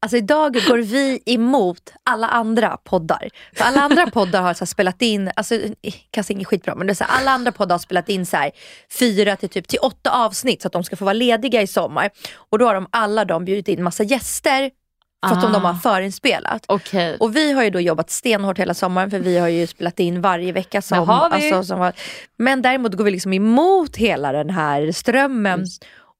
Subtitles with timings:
[0.00, 3.28] alltså idag går vi emot alla andra poddar.
[3.56, 5.58] För alla andra poddar har så spelat in, alltså
[6.10, 8.36] kanske inget skitbra, men det är så här, alla andra poddar har spelat in så
[8.36, 8.50] här,
[8.98, 12.10] fyra till, typ, till åtta avsnitt så att de ska få vara lediga i sommar.
[12.36, 14.70] Och då har de alla de bjudit in massa gäster
[15.28, 15.48] för att Ah.
[15.48, 16.64] de har förinspelat.
[16.68, 17.16] Okej.
[17.20, 20.20] Och vi har ju då jobbat stenhårt hela sommaren för vi har ju spelat in
[20.20, 20.82] varje vecka.
[20.82, 20.98] Som.
[21.10, 21.92] Alltså, som var,
[22.36, 25.66] men däremot går vi liksom emot hela den här strömmen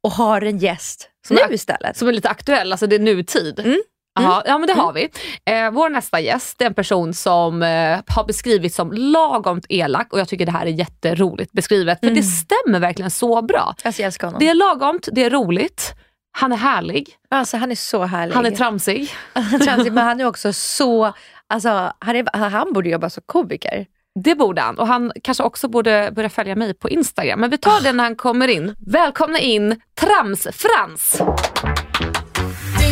[0.03, 1.97] och har en gäst Som nu är- istället.
[1.97, 3.59] Som är lite aktuell, alltså det är nutid.
[3.59, 3.83] Mm.
[4.21, 5.09] Jaha, ja men det har vi.
[5.51, 10.21] Eh, vår nästa gäst är en person som eh, har beskrivits som lagomt elak och
[10.21, 12.01] jag tycker det här är jätteroligt beskrivet.
[12.01, 13.75] För det stämmer verkligen så bra.
[13.85, 14.39] Alltså jag älskar honom.
[14.41, 15.95] Det är lagomt, det är roligt,
[16.39, 18.35] han är härlig, Alltså han är så härlig.
[18.35, 19.11] han är tramsig.
[19.65, 19.93] tramsig.
[19.93, 21.13] men han är också så,
[21.47, 23.87] alltså han, är, han borde jobba som komiker.
[24.15, 27.41] Det borde han och han kanske också borde börja följa mig på Instagram.
[27.41, 28.77] Men vi tar det när han kommer in.
[28.87, 31.19] Välkomna in Trams-Frans!
[32.79, 32.91] Du,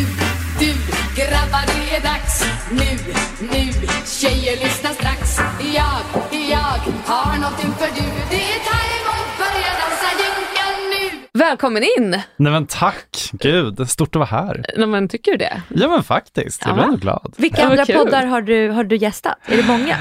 [0.60, 0.72] du,
[1.16, 3.12] grabbar det är dags nu,
[3.52, 3.72] nu
[4.06, 5.38] Tjejer lyssna strax
[5.74, 8.59] Jag, jag har någonting för du Det är
[11.32, 12.10] Välkommen in!
[12.36, 14.64] Nej men tack, gud, stort att vara här.
[14.76, 15.62] Nej, men tycker du det?
[15.68, 17.34] Ja men faktiskt, jag blir ändå glad.
[17.36, 17.96] Vilka andra kul.
[17.96, 19.36] poddar har du, har du gästat?
[19.46, 19.96] Är det många?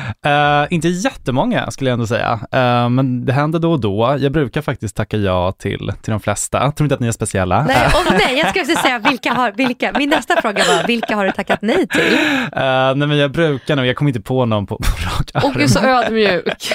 [0.64, 4.16] Eh, inte jättemånga skulle jag ändå säga, Eh, men det händer då och då.
[4.20, 6.58] Jag brukar faktiskt tacka ja till, till de flesta.
[6.64, 7.64] Jag tror inte att ni är speciella.
[7.64, 11.26] Nej, och nej jag också säga vilka har, vilka, min nästa fråga var vilka har
[11.26, 12.14] du tackat nej till?
[12.54, 15.56] Eh, nej men jag brukar nog, jag kommer inte på någon på, på rak Och
[15.56, 15.62] arm.
[15.62, 16.74] är så ödmjuk.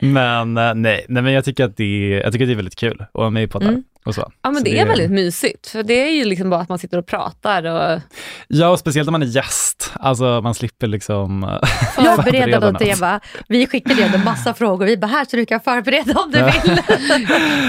[0.00, 2.76] Men nej, nej men jag tycker, att det är, jag tycker att det är väldigt
[2.76, 3.82] kul att vara med i poddar Mm.
[4.04, 4.30] och så.
[4.42, 5.68] Ja men Så det är väldigt mysigt.
[5.68, 8.00] För det är ju liksom bara att man sitter och pratar och
[8.48, 9.92] Ja, och speciellt när man är gäst.
[9.94, 11.58] Alltså man slipper liksom eh,
[12.04, 12.78] Jag då något.
[12.78, 16.20] till Eva, vi skickade ju ändå massa frågor, vi bara här så du kan förbereda
[16.20, 16.80] om du vill.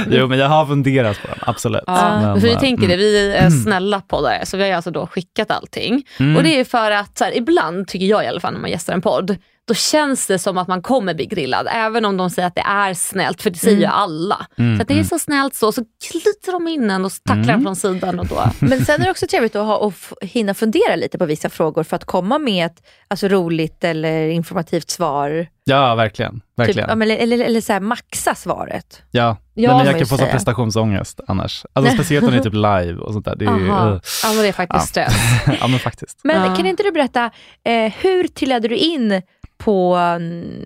[0.19, 1.83] Jo men jag har funderat på den, absolut.
[1.87, 2.99] Ja, Men, för vi eh, tänker det, mm.
[2.99, 6.03] vi är snälla poddare så vi har alltså då skickat allting.
[6.19, 6.37] Mm.
[6.37, 8.69] Och det är för att så här, ibland, tycker jag i alla fall när man
[8.69, 9.37] gästar en podd,
[9.67, 11.67] då känns det som att man kommer bli grillad.
[11.71, 14.47] Även om de säger att det är snällt, för det säger ju alla.
[14.57, 17.53] Mm, så att det är så snällt så, så glider de in en och tacklar
[17.53, 18.43] en från sidan och då...
[18.59, 21.83] Men sen är det också trevligt att ha, och hinna fundera lite på vissa frågor
[21.83, 25.47] för att komma med ett alltså, roligt eller informativt svar.
[25.63, 26.33] Ja, verkligen.
[26.33, 26.89] Typ, verkligen.
[26.89, 29.01] ja, men, eller eller, eller så här, maxa svaret.
[29.11, 31.65] Ja, Ja, men jag kan få så prestationsångest annars.
[31.73, 33.35] Alltså speciellt när det är typ live och sånt där.
[33.35, 35.15] Det är ju, uh, Ja men det är faktiskt stress.
[35.61, 36.19] ja men faktiskt.
[36.23, 36.55] Men Ja.
[36.55, 37.25] kan inte du berätta,
[37.63, 39.21] eh, hur trillade du in
[39.57, 40.63] på mm,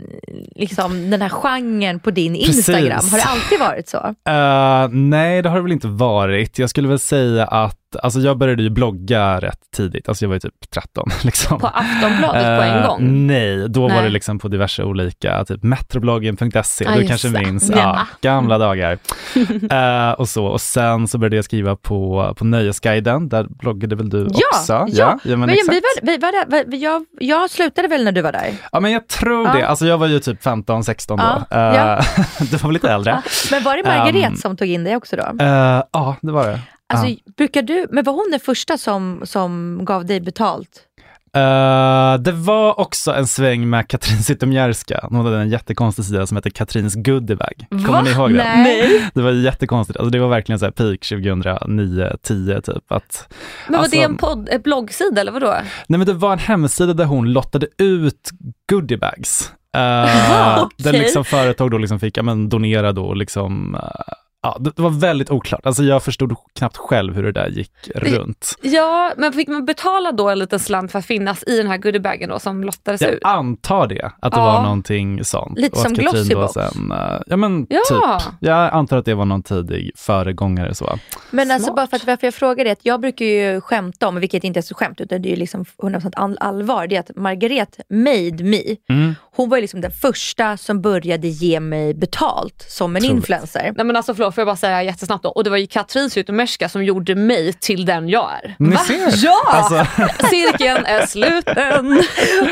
[0.56, 2.58] liksom, den här genren på din Precis.
[2.58, 3.02] Instagram?
[3.12, 3.98] Har det alltid varit så?
[3.98, 6.60] Uh, nej, det har det väl inte varit.
[6.60, 10.36] Jag skulle väl säga att, alltså jag började ju blogga rätt tidigt, alltså jag var
[10.36, 11.60] ju typ 13 liksom.
[11.60, 13.28] På Aftonbladet på en Eh, gång.
[13.28, 14.04] Nej, då var Nej.
[14.04, 17.78] det liksom på diverse olika, typ metrobloggen.se, Ja, du kanske minns, Ja.
[17.78, 18.98] ja, gamla dagar.
[19.72, 24.10] Eh, och så, och sen så började jag skriva på, på Nöjesguiden, där bloggade väl
[24.10, 24.74] du Ja, också?
[24.74, 25.20] ja.
[25.24, 25.72] ja, men, Men, exakt.
[25.76, 28.50] vi var, vi var där, jag, jag slutade väl när du var där?
[28.72, 29.54] Ja men jag tror Ja.
[29.54, 31.44] det, alltså jag var ju typ 15, 16 då.
[31.50, 32.02] Ja.
[32.40, 33.22] du var väl lite äldre?
[33.52, 35.24] Men var det Margaret Ehm, som tog in dig också då?
[35.40, 36.60] Ja, det var det.
[36.92, 37.16] Alltså, Ja.
[37.38, 40.70] brukar du, men var hon den första som, som gav dig betalt?
[41.36, 45.00] Eh, det var också en sväng med Katrin Zytomierska.
[45.04, 47.66] Hon hade en jättekonstig sida som heter Katrins goodiebag.
[47.70, 48.38] Kommer ni ihåg det?
[48.38, 49.10] Nej.
[49.14, 50.00] Det var jättekonstigt.
[50.00, 52.92] Alltså det var verkligen så här peak 2009-10 typ.
[52.92, 53.34] Att,
[53.68, 55.54] Men var alltså- det en podd, en bloggsida eller vadå?
[55.88, 58.30] nej men det var en hemsida där hon lottade ut
[58.72, 59.52] goodiebags.
[59.78, 61.00] Uh, Jaha, Där okej.
[61.02, 63.82] liksom företag då liksom fick ja, men donera då liksom eh,
[64.44, 65.66] Ja, det var väldigt oklart.
[65.66, 68.56] Alltså jag förstod knappt själv hur det där gick runt.
[68.62, 71.78] Ja, men fick man betala då en liten slant för att finnas i den här
[71.78, 73.24] goodiebagen då som lottades Jag ut?
[73.24, 74.46] antar det, att det Ja.
[74.46, 75.60] var någonting sånt.
[75.60, 76.54] Lite som Katrin då Glossybox.
[76.54, 77.80] Sen, eh, ja men Ja.
[77.90, 78.34] typ.
[78.40, 81.00] Jag antar att det var någon tidig föregångare så.
[81.32, 81.76] Men alltså Smart.
[81.76, 84.62] bara för att varför jag frågar det, jag brukar ju skämta om, vilket inte är
[84.62, 88.44] så skämt utan det är ju liksom 100% all, allvar, det är att Margaret made
[88.44, 88.62] me.
[89.36, 93.16] Hon var ju liksom den första som började ge mig betalt som en Otroligt.
[93.18, 93.74] influencer.
[93.76, 95.30] Nej men alltså förlåt, får jag bara säga jättesnabbt då.
[95.30, 98.56] Och det var ju Katrin Zytomierska som gjorde mig till den jag är.
[98.60, 99.26] Ni ser.
[99.26, 99.42] Ja!
[99.48, 99.86] Alltså,
[100.30, 101.86] Cirkeln är sluten.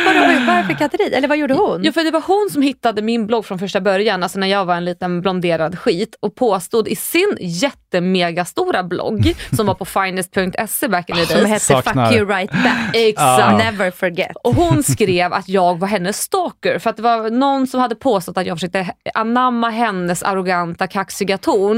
[0.05, 1.13] Vadå, varför Katrin?
[1.13, 1.83] Eller vad gjorde hon?
[1.83, 4.65] Ja, för det var hon som hittade min blogg från första början, alltså när jag
[4.65, 10.87] var en liten blonderad skit och påstod i sin jättemegastora blogg som var på finest.se
[10.87, 11.47] back in the Som days.
[11.49, 12.05] hette Saknar.
[12.07, 12.89] Fuck you right back.
[12.95, 13.57] Exakt.
[13.57, 14.31] Never forget.
[14.43, 17.95] Och hon skrev att jag var hennes stalker för att det var någon som hade
[17.95, 21.68] påstått att jag försökte anamma hennes arroganta kaxiga ton.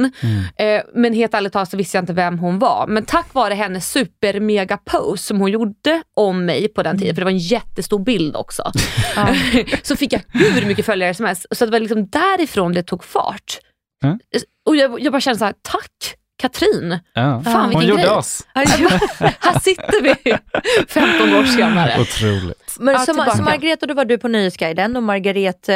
[0.58, 2.88] Eh, men helt ärligt talat så visste jag inte vem hon var.
[2.88, 7.16] Men tack vare hennes super mega post som hon gjorde om mig på den tiden,
[7.16, 8.72] för det var en jättestor bild också.
[9.84, 11.46] så fick jag hur mycket följare som helst.
[11.52, 13.60] Så det var liksom därifrån det tog fart.
[14.04, 14.20] Mm.
[14.66, 17.00] Och jag, jag bara kände så här: tack Katrin!
[17.14, 17.42] ja.
[17.44, 18.12] Fan, Hon gjorde grej.
[18.12, 18.48] oss.
[18.54, 20.16] Här sitter vi
[20.88, 21.92] 15 år senare.
[22.02, 22.58] Otroligt.
[22.80, 25.76] Men Ja, så, så Margret, och då var du på Nyhetsguiden och Margaret eh,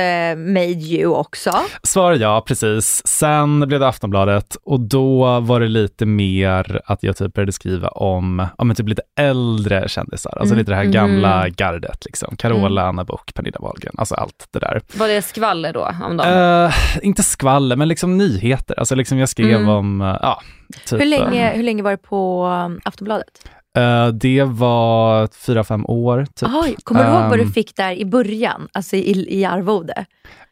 [0.54, 1.52] made you också.
[1.84, 3.08] Svar ja, precis.
[3.08, 7.88] Sen blev det Aftonbladet och då var det lite mer att jag typ började skriva
[7.88, 10.58] om, ja men typ lite äldre kändisar, alltså Mm.
[10.58, 12.36] lite det här gamla gardet liksom.
[12.38, 14.82] Carola, Anna Book, Pernilla Wahlgren, alltså allt det där.
[14.94, 16.28] Var det skvaller då om dem?
[16.28, 16.74] Eh,
[17.06, 18.80] inte skvaller, men liksom nyheter.
[18.80, 19.70] Alltså liksom jag skrev Mm.
[19.70, 20.42] om, eh, ja,
[20.86, 21.00] typ.
[21.02, 23.50] Hur länge, hur länge var det på um, Aftonbladet?
[23.78, 26.50] eh, det var fyra, fem år typ.
[26.64, 30.06] Oj, kommer du ihåg vad du Ehm, fick där i början, alltså i, i arvode?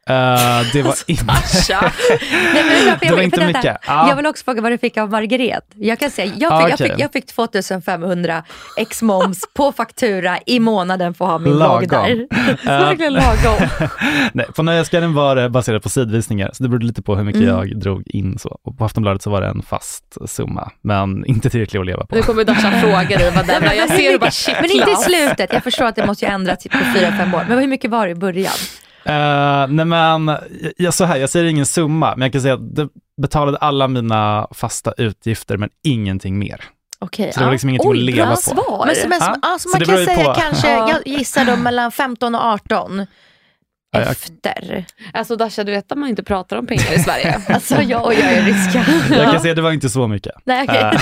[0.09, 0.15] Eh,
[0.73, 1.23] det var inte...
[1.25, 1.89] Nej,
[2.53, 3.77] men vänta, Det var inte mycket.
[3.87, 4.09] Ja.
[4.09, 5.63] Jag vill också fråga vad du fick av Margaret.
[5.75, 8.43] Jag kan säga, jag Ah, fick, jag fick, jag fick 2500
[8.77, 11.77] ex moms på faktura i månaden för att ha min Lagom.
[11.87, 12.27] blogg där.
[12.63, 13.67] Eh, Verkligen lagom.
[14.33, 17.41] Nej, på Nöjesguiden var det baserat på sidvisningar, så det berodde lite på hur mycket
[17.41, 17.55] Mm.
[17.55, 18.37] jag drog in.
[18.39, 18.57] Så.
[18.63, 22.15] Och på Aftonbladet så var det en fast summa, men inte tillräckligt att leva på.
[22.15, 23.73] Nu kommer Dasha fråga dig vad den är.
[23.73, 26.31] Jag ser hur bara shit Men inte i slutet, jag förstår att det måste ju
[26.31, 27.45] ändras på fyra fem år.
[27.49, 28.53] Men hur mycket var det i början?
[29.05, 30.31] Eh, nej men,
[30.77, 32.87] jag, så här, jag säger ingen summa, men jag kan säga att det
[33.21, 36.61] betalade alla mina fasta utgifter, men ingenting mer.
[36.99, 38.35] Okej, Så det var liksom ingenting Oj, att leva på.
[38.41, 38.83] svar.
[38.85, 40.33] Men, så, men, Ja, ja, så man kan säga på.
[40.39, 40.89] kanske, Ja.
[40.89, 43.07] jag gissar då mellan 15 och 18 Ja, jag-
[43.93, 44.85] efter.
[45.13, 47.41] Alltså Dasha, du vet att man inte pratar om pengar i Sverige.
[47.47, 48.85] Alltså jag och jag är ryska.
[49.09, 50.31] Jag kan säga att det var inte så mycket.
[50.43, 50.67] Nej.
[50.69, 50.91] Eh,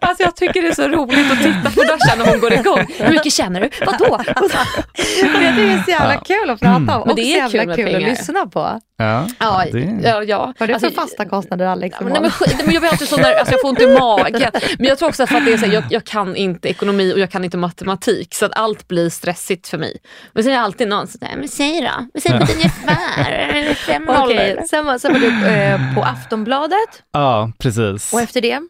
[0.00, 2.86] Alltså jag tycker det är så roligt att titta på Dasha när hon går igång.
[2.98, 3.70] Hur mycket tjänar du?
[3.86, 4.20] Vadå?
[4.26, 7.28] Men jag tycker det är så jävla kul att prata om Men och det så
[7.28, 8.80] är jävla kul med kul att lyssna på.
[8.96, 10.54] ja, Ja, det, ja, ja.
[10.58, 11.96] Vad är det Alltså, för fasta kostnader Alex?
[12.00, 12.30] Ja, nej, men,
[12.64, 14.50] men jag blir alltid så där, alltså jag får ont i magen.
[14.78, 16.68] Men jag tror också att, för att det är så här, jag, jag kan inte
[16.68, 19.96] ekonomi och jag kan inte matematik så att allt blir stressigt för mig.
[20.32, 22.54] Men sen är det alltid någon som säger, men säg då, men säg på ett
[22.54, 24.06] ungefär, fem.
[24.08, 28.12] Okej, sen, var- sen var du eh, på Aftonbladet ja, precis.
[28.12, 28.60] och efter det?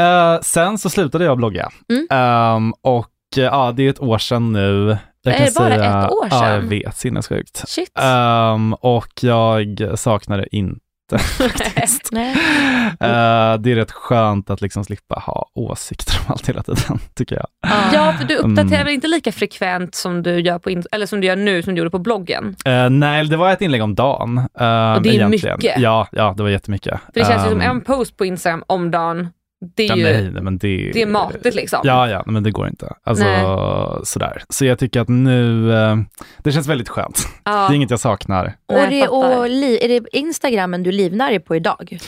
[0.00, 1.68] Eh, sen så slutade jag blogga.
[1.90, 2.06] Mm.
[2.10, 4.96] Ehm, och eh, ja, det är ett år sedan nu.
[5.22, 6.68] Jag Är det bara ett år Ja, jag sedan?
[6.68, 6.96] vet.
[6.96, 7.68] Sinnessjukt.
[7.68, 7.98] Shit.
[7.98, 10.80] Ehm, och jag saknar det inte
[11.38, 12.08] faktiskt.
[12.12, 12.32] Nej.
[13.00, 17.36] Eh, det är rätt skönt att liksom slippa ha åsikter om allt hela tiden, tycker
[17.36, 17.46] jag.
[17.94, 18.84] Ja, för du uppdaterar Mm.
[18.84, 21.78] väl inte lika frekvent som du gör på eller som du gör nu som du
[21.78, 22.56] gjorde på bloggen?
[22.64, 24.38] Eh, nej, det var ett inlägg om dagen.
[24.38, 25.30] Uh, Och det är egentligen.
[25.30, 25.78] mycket.
[25.78, 27.00] Ja, ja, det var jättemycket.
[27.00, 29.28] För det känns ju som Ehm, en post på Instagram om dagen,
[29.74, 31.80] det är ja, ju nej, nej, men det, det är matigt liksom.
[31.82, 32.92] Ja, ja, men det går inte.
[33.04, 33.46] Alltså, Nej.
[34.04, 34.42] sådär.
[34.48, 35.96] Så jag tycker att nu, eh,
[36.42, 37.28] det känns väldigt skönt.
[37.44, 37.52] Ja.
[37.52, 38.54] Det är inget jag saknar.
[38.66, 41.98] Och, Nej, det, och li, är det Instagrammen du livnär på idag?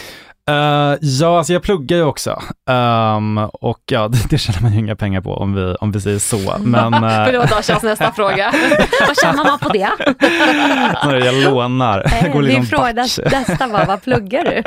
[0.50, 2.42] Eh, ja, alltså jag pluggar ju också.
[2.71, 6.00] Ehm, och ja, det, det tjänar man ju inga pengar på om vi, om vi
[6.00, 6.59] säger så.
[6.61, 8.52] Men uh, var Dashas nästa fråga.
[9.07, 9.88] Vad tjänar man på det?
[11.25, 12.07] jag lånar.
[12.23, 14.62] Jag går Din fråga nästa var, vad pluggar du?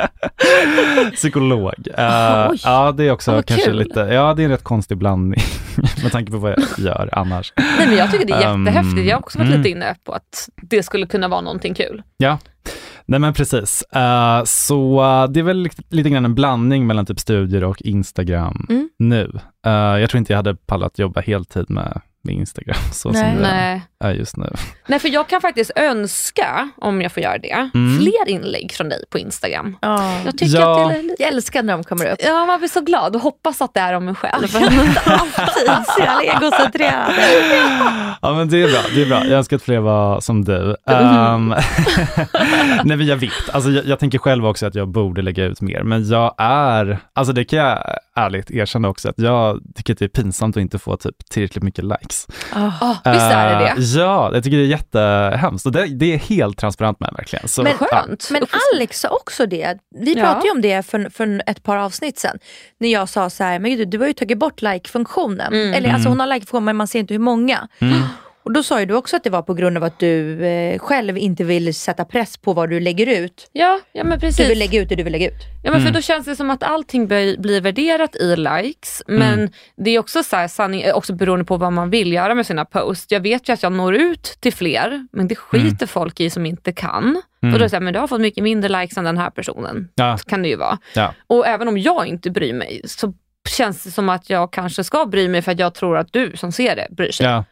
[1.10, 1.74] Psykolog.
[1.96, 2.58] Eh, Oj.
[2.86, 3.78] Ja, det är också Vad kanske kul.
[3.78, 5.40] lite, ja det är en rätt konstig blandning
[6.02, 7.52] med tanke på vad jag gör annars.
[7.56, 9.06] Nej, men jag tycker det är Um, jättehäftigt.
[9.06, 9.58] Jag har också varit mm.
[9.60, 12.02] lite inne på att det skulle kunna vara någonting kul.
[12.16, 12.38] Ja,
[13.06, 13.82] nej men precis.
[13.82, 17.82] Eh, så eh, det är väl lite, lite grann en blandning mellan typ studier och
[17.82, 18.88] Instagram Mm.
[18.98, 19.38] nu.
[19.66, 23.20] Eh, jag tror inte jag hade pallat jobba heltid med, med Instagram så Nej.
[23.32, 23.82] som det Nej.
[24.04, 24.52] är just nu.
[24.86, 27.98] Nej, för jag kan faktiskt önska, om jag får göra det, Mm.
[27.98, 29.76] fler inlägg från dig på Instagram.
[29.82, 30.20] Ja.
[30.24, 30.82] Jag tycker Ja.
[30.86, 31.16] att det.
[31.18, 32.18] Jag älskar när de kommer upp.
[32.22, 34.46] Ja, man blir så glad och hoppas att det är om en själv.
[35.04, 37.12] Alltid så jävla egocentrerad.
[38.22, 39.24] Ja men det är bra, det är bra.
[39.24, 40.76] Jag önskar att fler var som du.
[40.86, 41.48] Um,
[42.84, 45.60] nej men jag vet, alltså jag, jag tänker själv också att jag borde lägga ut
[45.60, 47.78] mer, men jag är, alltså det kan jag
[48.16, 51.64] ärligt erkänna också, att jag tycker att det är pinsamt att inte få typ tillräckligt
[51.64, 52.09] mycket likes.
[52.54, 53.82] Oh, visst är det Eh, det?
[53.82, 57.48] Ja, jag tycker det är jättehemskt och det, det är helt transparent med verkligen.
[57.48, 57.86] Så, Men- ja.
[57.86, 58.28] Skönt.
[58.30, 58.60] Men Uppfostran.
[58.76, 59.78] Alex sa också det.
[60.00, 60.24] Vi Ja.
[60.24, 62.38] pratade ju om det för, för ett par avsnitt sedan.
[62.78, 65.52] När jag sa så här, men gud, du har ju tagit bort like-funktionen.
[65.52, 65.74] Mm.
[65.74, 67.68] Eller alltså hon har like-funktion men man ser inte hur många.
[67.78, 68.02] Mm.
[68.42, 70.78] Och då sa ju du också att det var på grund av att du eh,
[70.78, 73.50] själv inte vill sätta press på vad du lägger ut.
[73.52, 74.36] Ja, ja men precis.
[74.36, 75.42] Du vill lägga ut det du vill lägga ut.
[75.64, 79.02] Ja, men för då känns det som att allting blir, blir värderat i likes.
[79.06, 82.34] Men det är också så här, sanning, eh, också beroende på vad man vill göra
[82.34, 83.12] med sina posts.
[83.12, 86.46] Jag vet ju att jag når ut till fler, men det skiter folk i som
[86.46, 87.22] inte kan.
[87.42, 89.18] Och då är det så här, men du har fått mycket mindre likes än den
[89.18, 89.88] här personen.
[89.94, 90.18] Ja.
[90.18, 90.78] Så kan det ju vara.
[90.94, 91.14] Ja.
[91.26, 93.14] Och även om jag inte bryr mig så
[93.48, 96.32] känns det som att jag kanske ska bry mig för att jag tror att du
[96.36, 97.26] som ser det bryr sig.
[97.26, 97.44] Ja.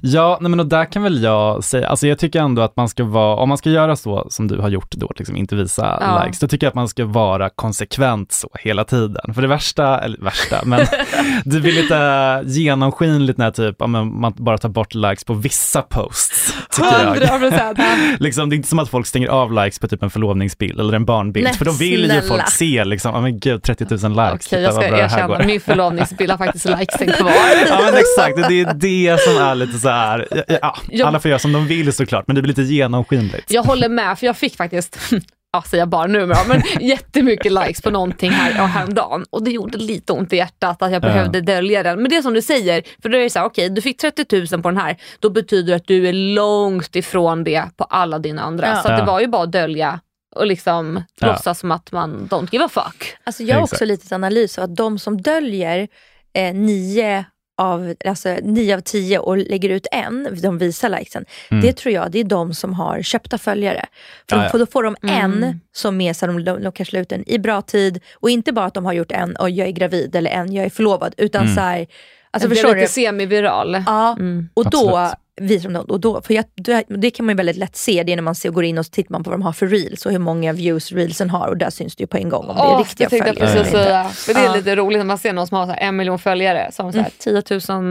[0.00, 2.88] Ja, nej men och där kan väl jag säga, alltså jag tycker ändå att man
[2.88, 5.98] ska vara, om man ska göra så som du har gjort då, liksom inte visa
[6.00, 6.24] Ja.
[6.24, 9.34] likes, då tycker jag att man ska vara konsekvent så hela tiden.
[9.34, 10.86] För det värsta, eller värsta, men
[11.44, 16.54] det blir lite genomskinligt när typ, ja, man bara tar bort likes på vissa posts,
[16.70, 17.16] tycker jag.
[17.16, 17.76] 100%.
[18.18, 20.92] Liksom, det är inte som att folk stänger av likes på typ en förlovningsbild eller
[20.92, 22.22] en barnbild, Nej, för då vill ju snälla.
[22.22, 25.44] folk se liksom, ja men gud 30 000 likes, Okej, titta jag vad ska erkänna,
[25.46, 27.32] min förlovningsbild har faktiskt likesen kvar.
[27.68, 31.20] Ja men exakt, det är det som är lite så här, ja, ja, Jag- alla
[31.20, 33.50] får göra som de vill såklart, men det blir lite genomskinligt.
[33.50, 34.98] Jag håller med, för jag fick faktiskt,
[35.52, 39.24] ja säger jag bara nu men jättemycket likes på någonting här ja, häromdagen.
[39.30, 41.08] Och det gjorde lite ont i hjärtat att jag Ja.
[41.08, 42.02] behövde dölja den.
[42.02, 43.98] Men det är som du säger, för då är det så här, okej du fick
[43.98, 47.84] 30 000 på den här, då betyder det att du är långt ifrån det på
[47.84, 48.66] alla dina andra.
[48.68, 48.76] Ja.
[48.82, 50.00] Så att det var ju bara att dölja
[50.36, 51.26] och liksom Ja.
[51.26, 53.16] låtsas som att man don't give a fuck.
[53.24, 55.88] Alltså jag har också lite analys av att de som döljer
[56.32, 57.24] eh, nio
[57.58, 61.24] av, alltså nio av tio och lägger ut en, de visar likesen.
[61.62, 63.84] Det tror jag det är de som har köpta följare.
[64.30, 64.58] För, Ja, ja.
[64.58, 65.08] då får de en
[65.42, 65.60] Mm.
[65.72, 68.52] som är så de, de, de kanske la ut den i bra tid och inte
[68.52, 71.14] bara att de har gjort en och jag är gravid eller en jag är förlovad
[71.16, 71.86] utan så här,
[72.30, 73.82] alltså det förstår är lite semiviral.
[73.86, 74.48] Ja, Mm.
[74.54, 75.18] och då Absolut.
[75.40, 75.84] Visar de dem.
[75.88, 78.22] Och då, för jag, det, det kan man ju väldigt lätt se, det är när
[78.22, 80.18] man ser, går in och tittar man på vad de har för reels och hur
[80.18, 82.66] många views reelsen har och där syns det ju på en gång om det är
[82.66, 83.36] Åh, riktiga jag följare.
[83.46, 83.84] precis eller inte.
[83.84, 84.04] säga.
[84.08, 86.18] För det är lite roligt när man ser någon som har så här en miljon
[86.18, 87.42] följare, som har så här 10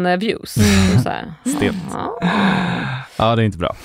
[0.08, 0.54] 000 views.
[1.04, 1.34] Så här.
[1.58, 1.76] Stelt.
[1.94, 2.20] Ja.
[3.18, 3.76] Ja, det är inte bra.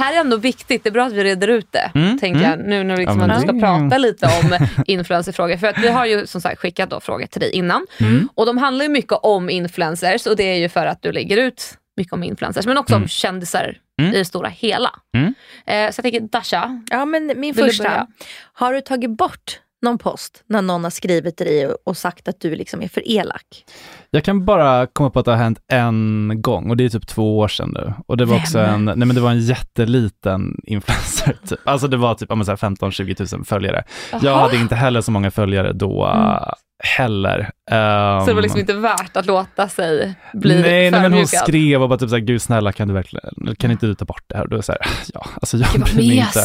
[0.00, 1.90] Här är ändå viktigt, det är bra att vi reder ut det.
[1.94, 2.50] Mm, tänker mm.
[2.60, 5.56] jag, nu när vi liksom Ja, ska prata lite om influencerfrågor.
[5.56, 7.86] För att vi har ju som sagt skickat då frågor till dig innan.
[8.00, 8.28] Mm.
[8.34, 11.36] Och de handlar ju mycket om influencers och det är ju för att du lägger
[11.36, 14.14] ut mycket om influencers, men också om kändisar Mm.
[14.14, 14.90] i det stora hela.
[15.16, 15.34] Mm.
[15.66, 18.06] Eh, så jag tänker Dasha, Ja, men min du första.
[18.52, 22.40] Har du tagit bort någon post när någon har skrivit till dig och, sagt att
[22.40, 23.64] du liksom är för elak?
[24.10, 27.06] Jag kan bara komma på att det har hänt en gång och det är typ
[27.06, 27.92] två år sedan nu.
[28.06, 31.60] Och det var också en, nej men det var en jätteliten influencer typ.
[31.64, 33.84] Alltså det var typ ja, men så här 15-20 000 följare.
[34.22, 37.50] Jag hade inte heller så många följare då äh, heller.
[37.70, 41.26] så det var Ehm, liksom inte värt att låta sig bli Nej, nej men hon
[41.26, 44.24] skrev och bara typ såhär, gud snälla kan du verkligen, kan inte du ta bort
[44.26, 44.42] det här?
[44.44, 44.80] Och då är jag såhär,
[45.14, 46.40] ja, alltså jag Gud bryr mig inte.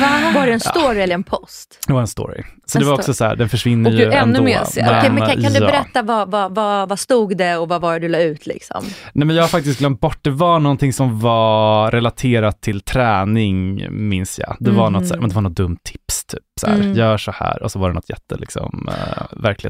[0.00, 0.30] va?
[0.34, 1.84] Var det en story eller en post?
[1.86, 2.42] Det var en story.
[2.66, 3.02] Så En det var story.
[3.02, 4.42] också såhär, den försvinner Och ju ännu ändå.
[4.42, 4.98] mesigare.
[4.98, 5.66] Okej, men kan, kan du ja.
[5.66, 8.46] berätta vad, vad, vad, vad stod det och vad var det du la ut?
[8.46, 8.84] Liksom?
[9.12, 13.86] Nej men jag har faktiskt glömt bort, det var någonting som var relaterat till träning
[14.08, 14.56] minns jag.
[14.60, 16.94] Det var något så här, men det var något dumt tips typ, så här, Mm.
[16.94, 19.22] gör så här och så var det något jätte liksom, uh,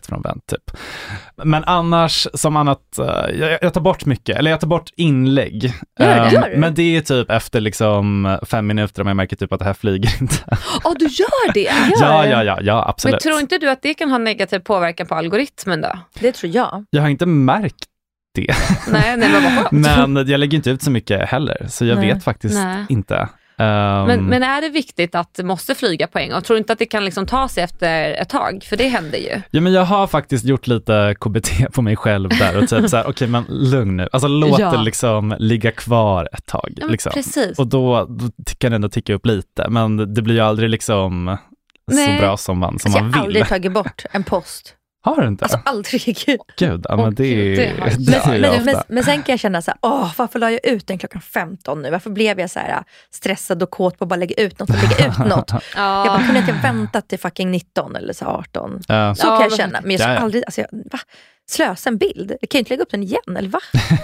[0.07, 0.71] verklighetsfrånvänt typ.
[1.45, 5.73] Men annars som annat, eh, jag, jag tar bort mycket, eller jag tar bort inlägg.
[5.99, 6.27] Gör?
[6.27, 6.57] Ehm, Gör du?
[6.57, 9.75] men det är typ efter liksom fem minuter om jag märker typ att det här
[9.75, 10.59] flyger inte.
[10.85, 11.71] Ja, du gör det?
[12.01, 13.21] ja, ja, ja, ja, Men absolut.
[13.21, 15.99] tror inte du att det kan ha negativ påverkan på algoritmen då?
[16.21, 16.85] Det tror jag.
[16.91, 17.85] Jag har inte märkt
[18.35, 18.55] det,
[18.93, 19.31] Nej, nej
[19.71, 22.13] men men jag lägger inte ut så mycket heller, så jag Nej.
[22.13, 22.87] vet faktiskt Nej.
[22.89, 23.29] inte.
[23.59, 26.33] Men, Ehm, men är det viktigt att måste flyga poäng?
[26.33, 28.65] Och tror du inte att det kan liksom ta sig efter ett tag?
[28.69, 29.41] För det händer ju.
[29.51, 33.05] Ja men jag har faktiskt gjort lite KBT på mig själv där och typ såhär,
[33.09, 34.71] okej men lugn nu, alltså låt Ja.
[34.71, 36.73] det liksom ligga kvar ett tag.
[36.77, 37.13] Ja, men liksom.
[37.13, 37.59] precis.
[37.59, 41.37] Och då, då kan det ändå ticka upp lite, men det blir ju aldrig liksom
[41.93, 42.17] Nej.
[42.17, 43.37] så bra som man, som Alltså, man jag har vill.
[43.37, 44.75] aldrig tagit bort en post.
[45.07, 45.45] Har du inte?
[45.45, 46.17] Alltså aldrig.
[46.57, 49.63] Gud, ja, men det, gud, det det Men, men, men, men sen kan jag känna
[49.63, 51.91] så här, åh, varför la jag ut den klockan 15 nu?
[51.91, 54.77] Varför blev jag så här stressad och kåt på att bara lägga ut något och
[54.77, 55.53] lägga ut något?
[55.77, 58.81] Jag bara, kunde inte jag väntat till fucking 19 eller så 18?
[58.89, 59.15] Ja.
[59.15, 59.81] Så Ja, kan jag känna.
[59.81, 60.21] Men jag ska Ja, ja.
[60.21, 60.99] aldrig, alltså, jag, va?
[61.49, 62.33] Slösa en bild?
[62.41, 63.59] Jag kan ju inte lägga upp den igen, eller va?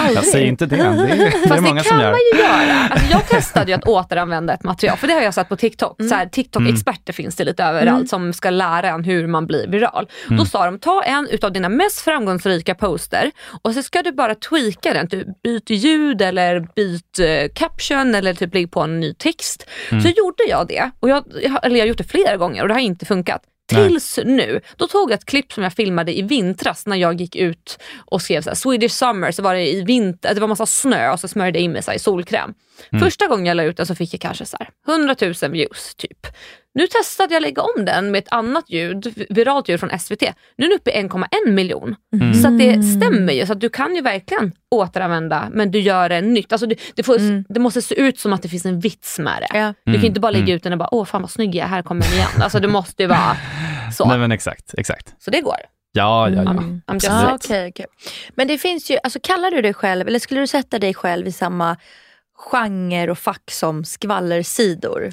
[0.00, 0.16] aldrig.
[0.16, 2.10] Jag säger inte det, det är, det är Fast många det som kan gör.
[2.10, 2.88] man ju göra.
[2.90, 6.00] Alltså jag testade ju att återanvända ett material, för det har jag sett på TikTok.
[6.10, 10.08] Här, TikTok-experter finns det lite överallt som ska lära en hur man blir viral.
[10.38, 13.30] Då sa de, ta en utav dina mest framgångsrika poster
[13.62, 15.08] och så ska du bara tweaka den.
[15.08, 19.66] Typ, byt ljud eller byt eh, caption eller typ lägg på en ny text.
[19.88, 22.68] Så gjorde jag det, och jag, jag- eller jag har gjort det flera gånger och
[22.68, 23.40] det har inte funkat.
[23.72, 23.88] Nej.
[23.88, 24.60] Tills nu.
[24.76, 28.22] Då tog jag ett klipp som jag filmade i vintras när jag gick ut och
[28.22, 31.20] skrev så här, Swedish summer, så var det i vinter, det var massa snö och
[31.20, 32.54] så smörjde jag in mig så i solkräm.
[33.00, 35.94] Första gången jag la ut den så fick jag kanske så här, 100 000 views
[35.94, 36.26] typ.
[36.76, 40.20] Nu testade jag lägga om den med ett annat ljud, viralt ljud från SVT.
[40.56, 41.94] Nu är den uppe i 1,1 miljon.
[42.14, 42.34] Mm.
[42.34, 43.46] Så att det stämmer ju.
[43.46, 46.52] Så att du kan ju verkligen återanvända men du gör det nytt.
[46.52, 47.18] Alltså det, det, får,
[47.54, 49.58] det måste se ut som att det finns en vits med det.
[49.58, 49.74] Ja.
[49.84, 51.68] Du kan inte bara lägga ut den och bara, åh fan vad snygg jag är,
[51.68, 52.42] här kommer den igen.
[52.42, 53.36] Alltså det måste ju vara
[53.94, 54.08] så.
[54.08, 55.14] Nej men exakt, exakt.
[55.18, 55.56] Så det går.
[55.92, 56.42] Ja, ja,
[56.86, 56.92] ja.
[56.92, 57.34] Just Ja, saying.
[57.34, 57.86] okej, okej.
[58.34, 61.26] Men det finns ju, alltså kallar du dig själv, eller skulle du sätta dig själv
[61.26, 61.76] i samma
[62.36, 65.04] genre och fack som skvallersidor?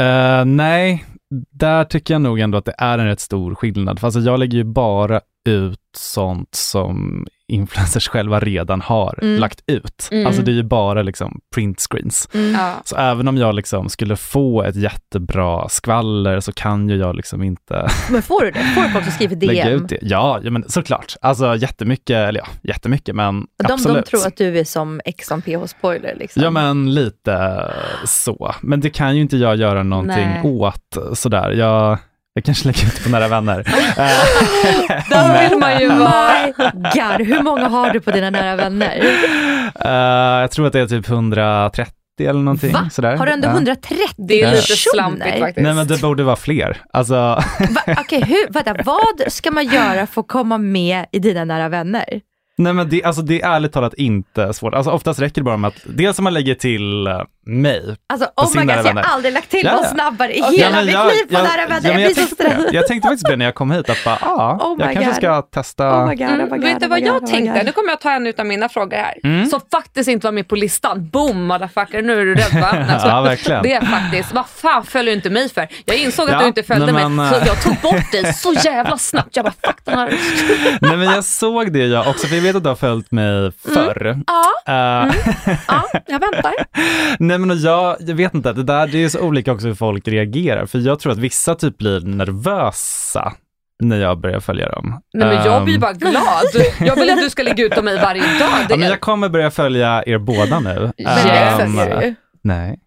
[0.00, 1.04] Uh, nej,
[1.50, 4.00] där tycker jag nog ändå att det är en rätt stor skillnad.
[4.00, 9.40] För alltså jag lägger ju bara ut sånt som influencers själva redan har Mm.
[9.40, 10.08] lagt ut.
[10.10, 10.26] Mm.
[10.26, 12.28] Alltså det är ju bara liksom print screens.
[12.32, 12.74] Ja.
[12.84, 17.42] Så även om jag liksom skulle få ett jättebra skvaller så kan ju jag liksom
[17.42, 18.58] inte Men får du det?
[18.74, 19.82] Får du folk som skriver lägga DM?
[19.82, 19.98] ut det.
[20.02, 21.14] Ja, ja men såklart.
[21.20, 24.06] Alltså jättemycket, eller ja, jättemycket men De, de absolut.
[24.06, 26.14] tror att du är som X on PH Spoiler.
[26.18, 26.42] Liksom.
[26.42, 27.64] Ja men lite
[28.04, 28.54] så.
[28.60, 30.42] Men det kan ju inte jag göra någonting Nej.
[30.44, 31.50] åt sådär.
[31.50, 31.98] Jag,
[32.38, 33.58] jag kanske lägger ut på nära vänner.
[33.58, 36.32] Eh, Där vill man ju vara.
[36.46, 36.52] My
[36.82, 39.02] God, hur många har du på dina nära vänner?
[39.84, 42.72] Eh, jag tror att det är typ 130 eller någonting.
[42.72, 42.88] Va?
[42.92, 43.16] Sådär.
[43.16, 43.52] Har du ändå Ja.
[43.52, 44.92] 130 Det är lite personer?
[44.94, 45.64] slampigt faktiskt.
[45.64, 46.76] Nej men det borde vara fler.
[46.92, 47.42] Alltså, Va?
[47.98, 52.04] Okej, hur, vänta, vad ska man göra för att komma med i dina nära vänner?
[52.60, 54.74] nej men det, alltså, det är ärligt talat inte svårt.
[54.74, 57.96] Alltså, oftast räcker det bara med att dels om man lägger till eh, mig.
[58.08, 59.88] Alltså oh my god, jag har aldrig lagt till Ja, någon ja.
[59.90, 61.88] snabbare i Ja, hela men mitt jag- liv på jag- nära vänner.
[61.88, 62.70] ja, men jag blir så tänkte.
[62.72, 65.14] Jag tänkte faktiskt det när jag kom hit, att bara, ja, Oh jag kanske God.
[65.16, 65.88] ska testa.
[66.02, 67.62] Oh my god, oh my Mm, god, vet du oh vad jag tänkte?
[67.62, 69.14] Nu kommer jag ta en av mina frågor här.
[69.24, 69.46] Mm.
[69.46, 71.08] Som faktiskt inte var med på listan.
[71.10, 72.66] Boom motherfucker, nu är du rädd va?
[72.92, 73.62] Alltså, Ja, verkligen.
[73.62, 75.68] Det är faktiskt, vad fan följer du inte mig för?
[75.84, 77.46] Jag insåg att Ja, du inte följde nej, mig men, så äh.
[77.46, 79.36] jag tog bort dig så jävla snabbt.
[79.36, 80.18] Jag bara fuck den här.
[80.80, 83.52] Nej men jag såg det jag också, för jag vet att du har följt mig
[83.74, 84.18] förr.
[84.26, 85.14] Ja, Eh,
[85.68, 86.52] ja, jag väntar.
[87.38, 89.74] Nej men och jag, jag vet inte, det där det är så olika också hur
[89.74, 90.66] folk reagerar.
[90.66, 93.32] För jag tror att vissa typ blir nervösa
[93.82, 95.00] när jag börjar följa dem.
[95.14, 96.44] Nej men jag blir Ehm, bara glad.
[96.80, 98.38] Jag vill att du ska lägga ut om mig varje dag.
[98.38, 100.92] Det Ja, men jag kommer börja följa er båda nu.
[100.98, 102.14] Men mig Ehm, följer du.
[102.42, 102.78] Nej.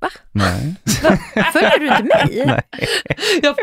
[0.00, 0.08] Va?
[0.32, 0.74] Nej.
[1.52, 2.44] Följer du inte mig?
[2.46, 2.62] Nej.
[3.42, 3.54] jag,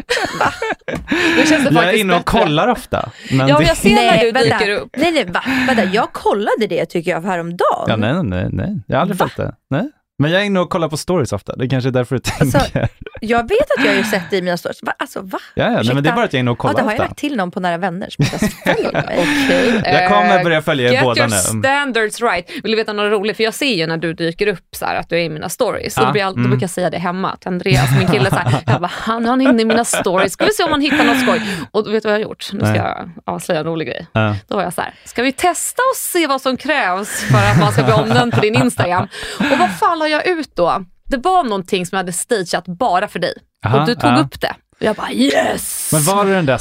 [1.38, 2.40] Nu känns det Jag är inne och bättre.
[2.40, 3.10] kollar ofta.
[3.32, 3.66] Men Ja, det...
[3.66, 4.58] jag ser när du vänta.
[4.60, 4.90] dyker upp.
[4.98, 5.44] Nej, nej, va?
[5.68, 7.86] Vänta, jag kollade det tycker jag häromdagen.
[7.88, 8.80] Ja, nej, nej, nej.
[8.88, 9.30] Jag har aldrig Va?
[9.36, 9.56] följt det.
[9.70, 9.90] Nej.
[10.24, 11.56] Men jag är inne och kollar på stories ofta.
[11.56, 12.88] Det är kanske är därför du Alltså, tänker.
[13.22, 14.84] Jag vet att jag har ju sett det i mina stories.
[14.84, 14.94] Va?
[15.00, 15.40] Alltså va?
[15.54, 16.80] ja, ja, nej, men det är bara att jag är inne och Ja, kollar då
[16.80, 17.04] har jag ofta.
[17.04, 18.36] lagt till någon på nära vänner som inte.
[18.66, 19.82] Okej.
[19.86, 21.36] Jag kommer Eh, börja följa er Get båda your nu.
[21.38, 22.50] standards right.
[22.64, 23.38] Vill du veta något roligt?
[23.38, 25.50] För jag ser ju när du dyker upp så här, att du är i mina
[25.50, 25.94] stories.
[25.94, 26.50] Så Ja, då, blir jag, då mm.
[26.50, 28.30] brukar jag säga det hemma till Andreas, min kille.
[28.30, 30.34] Så här, jag bara, han han är inne i mina stories.
[30.34, 31.42] Ska vi se om han hittar något skoj.
[31.72, 32.50] Och vet du vad jag har gjort?
[32.54, 32.78] Nu ska Nej.
[32.78, 34.08] jag avslöja en rolig grej.
[34.14, 34.36] Ja.
[34.48, 37.60] Då var jag så här, ska vi testa och se vad som krävs för att
[37.60, 39.08] man ska bli omnämnd på din Instagram?
[39.40, 40.86] Och vad fan la jag ut då?
[41.06, 43.34] Det var någonting som jag hade stageat bara för dig.
[43.66, 44.20] Aha, och du tog ja.
[44.20, 44.56] upp det.
[44.76, 45.90] Och jag bara yes!
[45.92, 46.58] Men var det den där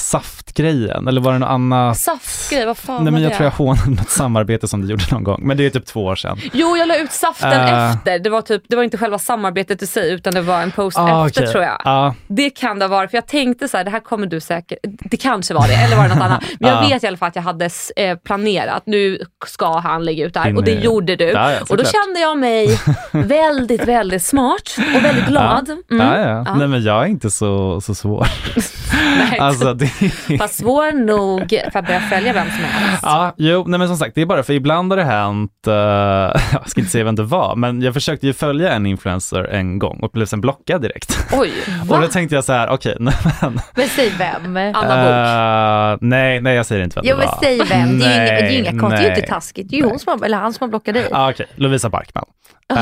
[0.56, 1.98] saftgrejen eller var det något annat?
[1.98, 3.36] Saftgrej, vad fan Nej var men jag det?
[3.36, 6.04] tror jag hånade något samarbete som du gjorde någon gång, men det är typ två
[6.04, 6.38] år sedan.
[6.52, 7.90] Jo, jag la ut saften Eh.
[7.92, 8.18] efter.
[8.18, 10.98] Det var, typ, det var inte själva samarbetet i sig, utan det var en post
[10.98, 11.52] Ah, efter okej.
[11.52, 11.80] tror jag.
[11.84, 14.40] Ja, Det kan det ha varit, för jag tänkte så här, det här kommer du
[14.40, 16.42] säkert, det kanske var det, eller var det något annat.
[16.60, 16.88] Men jag Ja.
[16.88, 20.40] vet i alla fall att jag hade eh, planerat, nu ska han lägga ut det
[20.40, 20.56] här.
[20.56, 21.24] Och det gjorde du.
[21.24, 21.92] Ja, ja, och då såklart.
[22.04, 22.78] kände jag mig
[23.12, 25.68] väldigt, väldigt smart och väldigt glad.
[25.90, 26.06] Mm.
[26.06, 26.42] ja, ja.
[26.46, 26.54] Ja.
[26.54, 28.26] Nej men jag är inte så, så svår.
[29.30, 29.86] Nej, Alltså det
[30.42, 33.02] Fast svår nog för att börja följa vem som helst.
[33.02, 35.72] Ja, jo, nej men som sagt, det är bara för ibland har det hänt, eh,
[36.52, 39.78] jag ska inte säga vem det var, men jag försökte ju följa en influencer en
[39.78, 41.26] gång och blev sen blockad direkt.
[41.32, 41.52] Oj,
[41.90, 44.56] Och då tänkte jag så här, okej, nej men, Men säg vem.
[44.56, 46.02] Anna Bok.
[46.02, 47.38] eh, nej, nej jag säger inte vem Jo det men var.
[47.42, 47.98] säg vem.
[47.98, 49.00] Det är ju inga, det är ju inga Nej, konstigt.
[49.00, 49.70] Det är ju inte taskigt.
[49.70, 51.08] Det är ju hon som har, eller han som har blockat dig.
[51.12, 52.24] Ah, okej, Lovisa Barkman.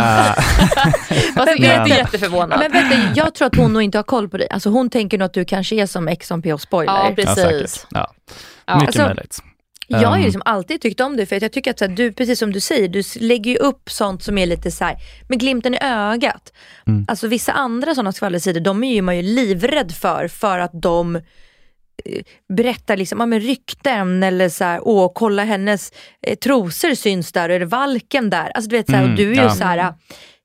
[1.35, 2.59] Fast jag är inte Men- jätteförvånad.
[2.59, 4.49] Men vänta, jag tror att hon nog inte har koll på dig.
[4.51, 6.93] Alltså hon tänker nog att du kanske är som X on Spoiler.
[6.93, 7.87] Ja, precis.
[7.91, 8.13] Ja,
[8.67, 9.39] Ja, mycket alltså- möjligt.
[9.93, 11.85] Jag har ju Um, liksom alltid tyckt om dig för att jag tycker att så
[11.85, 14.85] här, du, precis som du säger, du lägger ju upp sånt som är lite så
[14.85, 14.97] här
[15.29, 16.53] med glimten i ögat.
[16.87, 17.05] Mm.
[17.09, 21.21] Alltså vissa andra sådana skvallersidor, de är ju man ju livrädd för, för att de
[22.49, 25.93] berättar liksom, ja, men rykten eller så här, åh kolla hennes
[26.27, 28.51] eh, trosor syns där och är det valken där.
[28.55, 29.55] Alltså du vet så här, och Mm, du är ju ja.
[29.55, 29.95] så här,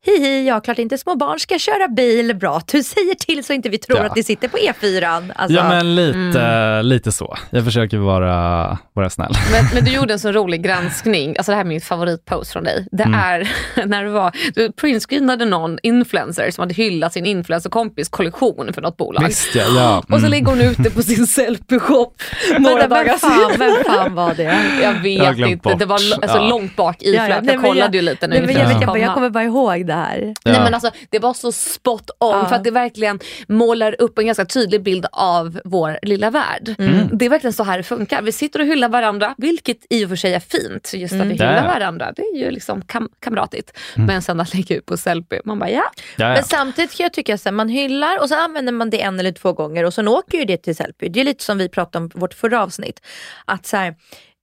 [0.06, 3.54] hihi, ja klart inte små barn ska köra bil, bra att du säger till så
[3.54, 4.06] inte vi tror Ja.
[4.06, 5.32] att ni sitter på E4.
[5.36, 7.38] Alltså, Ja men lite, lite så.
[7.50, 9.34] Jag försöker vara, vara snäll.
[9.52, 12.64] Men, men du gjorde en så rolig granskning, alltså det här är min favoritpost från
[12.64, 12.88] dig.
[12.92, 13.20] Det Mm.
[13.20, 13.50] är
[13.86, 18.98] när det var, du printscreenade någon influencer som hade hyllat sin influencerkompis kollektion för något
[18.98, 19.24] bolag.
[19.28, 19.98] Visst ja, ja.
[20.00, 20.32] Och så mm.
[20.32, 22.12] ligger hon ute på sin selfie-shop
[22.60, 24.44] några Vänta, dagar vem, fan, vem fan var det?
[24.44, 26.24] Jag Jag vet glömt inte, det var bort.
[26.24, 26.48] alltså, Ja.
[26.50, 27.26] långt bak i Ja, ja.
[27.26, 27.46] flödet.
[27.46, 29.88] Jag men kollade jag- ju lite nu Nej, men jag, jag, jag kommer bara ihåg
[29.88, 29.95] det.
[29.96, 30.34] Här.
[30.44, 30.52] Ja.
[30.52, 32.48] Nej men alltså det var så spot on Ja.
[32.50, 36.76] för att det verkligen målar upp en ganska tydlig bild av vår lilla värld.
[36.80, 37.10] Mm.
[37.18, 38.22] Det är verkligen så här det funkar.
[38.22, 40.92] Vi sitter och hyllar varandra, vilket i och för sig är fint.
[40.94, 43.78] Just att vi hyllar varandra, det är ju liksom kam- kamratigt.
[43.96, 45.84] Men sen att lägga ut på selfie, man bara ja.
[45.96, 46.34] Ja, ja.
[46.34, 49.32] Men samtidigt kan jag tycka att man hyllar och så använder man det en eller
[49.32, 51.10] två gånger och sen åker ju det till selfie.
[51.10, 53.02] Det är lite som vi pratade om i vårt förra avsnitt.
[53.46, 53.96] Att så här,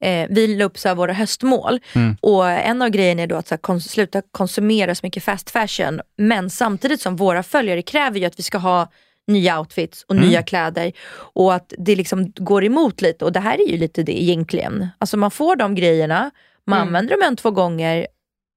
[0.02, 1.80] eh, vi la upp så våra höstmål.
[2.20, 5.50] Och en av grejerna är då att så här, kons- sluta konsumera så mycket fast
[5.50, 6.00] fashion.
[6.18, 8.90] Men samtidigt som våra följare kräver ju att vi ska ha
[9.26, 10.92] nya outfits och nya kläder.
[11.34, 13.24] Och att det liksom går emot lite.
[13.24, 14.88] Och det här är ju lite det egentligen.
[14.98, 16.30] Alltså man får de grejerna,
[16.66, 18.06] man använder dem en, två gånger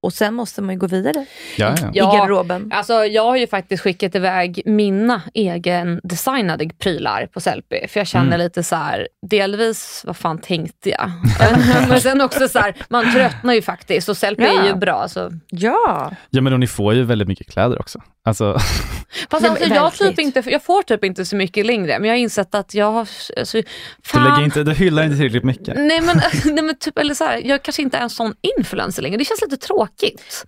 [0.06, 1.26] och sen måste man ju gå vidare
[1.58, 1.90] ja, ja.
[1.94, 2.14] Ja.
[2.14, 2.72] i garderoben.
[2.74, 7.88] Alltså jag har ju faktiskt skickat iväg mina egen designade prylar på selfie.
[7.88, 8.40] För jag känner Mm.
[8.40, 11.12] lite så här, delvis, vad fan tänkte jag?
[11.90, 14.76] Men sen också så här, man tröttnar ju faktiskt och selfie är ju Ja.
[14.76, 15.08] bra.
[15.08, 15.32] Så.
[15.50, 18.00] Ja, ja, men och ni får ju väldigt mycket kläder också.
[18.26, 18.54] Alltså,
[19.30, 22.20] Fast alltså, jag, typ inte, jag får typ inte så mycket längre, men jag har
[22.20, 23.08] insett att jag har...
[23.38, 23.64] Alltså, du,
[24.04, 24.24] fan.
[24.24, 25.76] lägger inte, du hyllar inte tillräckligt mycket.
[25.78, 29.02] Nej men, nej, men typ, eller så här, jag kanske inte är en sån influencer
[29.04, 29.18] längre.
[29.18, 29.95] Det känns lite tråkigt.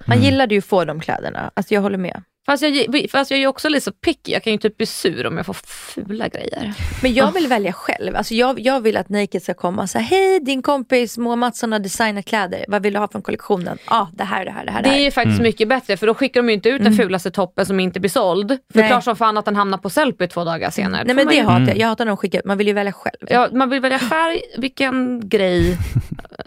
[0.07, 1.51] Man gillade ju att få de kläderna.
[1.53, 2.23] Alltså jag håller med.
[2.49, 4.31] Fast jag, fast jag är ju också lite så picky.
[4.31, 6.73] Jag kan ju typ bli sur om jag får fula grejer.
[7.01, 8.15] Men jag vill välja själv.
[8.15, 11.71] Alltså jag, jag vill att Naked ska komma och säga, hej din kompis Moa Mattsson
[11.71, 12.65] har designat kläder.
[12.67, 13.77] Vad vill du ha från kollektionen?
[13.85, 14.83] Ja, ah, det här, det här, det här.
[14.83, 17.31] Det är ju faktiskt mycket bättre för då skickar de ju inte ut den fulaste
[17.31, 18.47] toppen som inte blir såld.
[18.49, 21.03] För det är klart som fan att den hamnar på selfie två dagar senare.
[21.03, 21.77] Nej men man det hatar jag.
[21.77, 22.45] Jag hatar när de skickar ut.
[22.45, 23.27] Man vill ju välja själv.
[23.29, 25.77] Ja, man vill välja färg, vilken grej.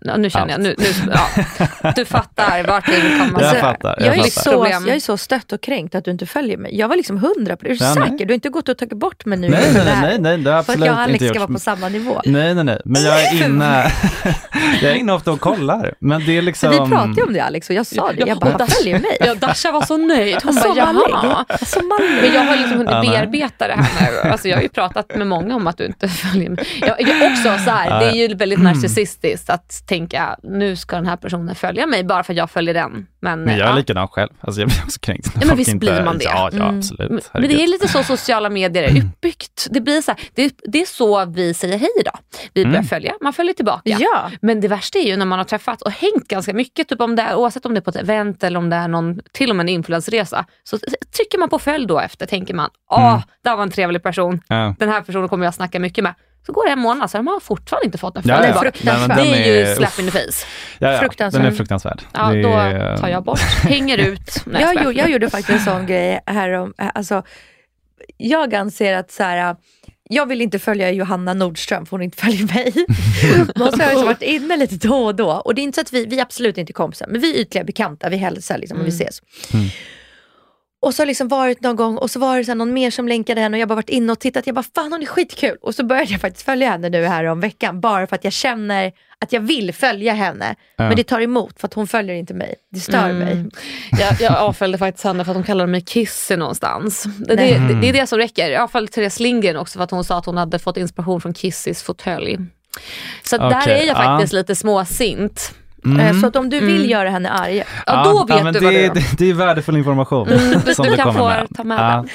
[0.03, 1.93] Ja, nu känner jag, nu, nu, ja.
[1.97, 3.43] du fattar vart vi vill komma.
[3.43, 4.43] Jag fattar, jag Jag är, fattar.
[4.43, 4.87] så, Problem.
[4.87, 6.79] jag är så stött och kränkt att du inte följer mig.
[6.79, 7.71] Jag var liksom hundra på det.
[7.71, 8.09] Är du Ja, nej.
[8.11, 8.27] säker?
[8.27, 10.63] Du har inte gått och tagit bort mig nu Nej, nej, nej, nej, det har
[10.63, 12.21] För att jag och Alex ska vara på samma nivå.
[12.25, 13.93] Nej, nej, nej, men jag är inne,
[14.83, 15.95] jag är inne ofta och kollar.
[15.99, 16.73] Men det är liksom...
[16.73, 18.25] För vi pratade ju om det Alex och jag sa det.
[18.27, 19.17] Jag bara, han följer mig.
[19.21, 20.39] Ja, Dasha var så nöjd.
[20.45, 20.93] Hon Så bara, jaha.
[20.93, 21.59] mallig.
[21.69, 22.19] Så mallig.
[22.23, 23.11] Men jag har liksom hunnit Ja, nej.
[23.11, 24.31] bearbeta det här nu.
[24.31, 26.65] Alltså jag har ju pratat med många om att du inte följer mig.
[26.81, 31.07] Jag, jag också så här, det är ju väldigt narcissistiskt att tänka, nu ska den
[31.07, 33.07] här personen följa mig bara för att jag följer den.
[33.23, 33.77] Men, Men jag är ja.
[33.77, 34.31] likadan själv.
[34.41, 35.35] Alltså jag blir också kränkt.
[35.35, 36.25] när Ja, men folk inte- blir man det.
[36.25, 36.79] Ja, ja Mm.
[36.79, 37.11] absolut.
[37.11, 37.57] Men Herregud.
[37.59, 39.67] det är lite så sociala medier är uppbyggt.
[39.71, 42.19] Det, blir så här, det, det är så vi säger hej idag.
[42.55, 43.97] Vi börjar följa, man följer tillbaka.
[44.01, 44.31] Ja.
[44.43, 47.17] Men det värsta är ju när man har träffats och hängt ganska mycket, typ om
[47.17, 49.51] det är, oavsett om det är på ett event eller om det är någon, till
[49.51, 50.79] och med en influencerresa, så
[51.17, 54.41] trycker man på följ då efter, tänker man, åh, där var en trevlig person.
[54.49, 54.75] Ja.
[54.79, 56.15] Den här personen kommer jag snacka mycket med.
[56.47, 58.63] Så går det en månad så har man fortfarande inte fått en Ja, ja.
[58.85, 60.47] Nej, Det är ju slap in the face.
[60.79, 60.99] Ja, ja.
[60.99, 61.43] Fruktansvärt.
[61.43, 62.03] Den är fruktansvärd.
[62.13, 64.43] Ja, då är- tar jag bort, hänger ut.
[64.47, 67.23] Nej, jag, gjorde, jag gjorde faktiskt en sån grej här om, alltså,
[68.17, 69.57] jag anser att så här,
[70.13, 72.73] jag vill inte följa Johanna Nordström för hon inte följer mig.
[73.57, 75.31] Men så har jag varit inne lite då och då.
[75.31, 77.41] Och det är inte så att vi, vi är absolut inte kompisar, men vi är
[77.41, 79.23] ytliga bekanta, vi hälsar liksom och vi ses.
[80.83, 83.09] Och så har liksom varit någon gång och så var det så någon mer som
[83.09, 84.47] länkade henne och jag har bara varit inne och tittat.
[84.47, 85.57] Jag bara, fan hon är skitkul.
[85.63, 87.81] Och så började jag faktiskt följa henne nu här om veckan.
[87.81, 90.55] Bara för att jag känner att jag vill följa henne.
[90.77, 92.55] Men det tar emot för att hon följer inte mig.
[92.71, 93.49] Det stör mig.
[93.91, 97.03] Jag, jag avföljde faktiskt henne för att hon kallade mig Kissy någonstans.
[97.19, 98.51] Det, det, det är det som räcker.
[98.51, 101.35] Jag avföljde Therese Lindgren också för att hon sa att hon hade fått inspiration från
[101.35, 102.39] Kissys fåtölj.
[103.23, 104.03] Så där Okej, är jag ja.
[104.03, 105.55] faktiskt lite småsint.
[106.01, 108.65] Eh, Så att om du vill göra henne arg, Ja, då vet men du det,
[108.65, 108.95] vad du gör.
[108.95, 110.29] det, det är värdefull information
[110.67, 111.47] du som du du kan kommer få med.
[111.57, 111.97] ta med Ja.
[111.97, 112.09] den.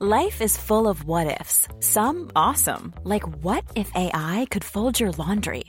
[0.00, 1.66] Life is full of what ifs.
[1.80, 5.64] Some awesome, like what if AI could fold your laundry?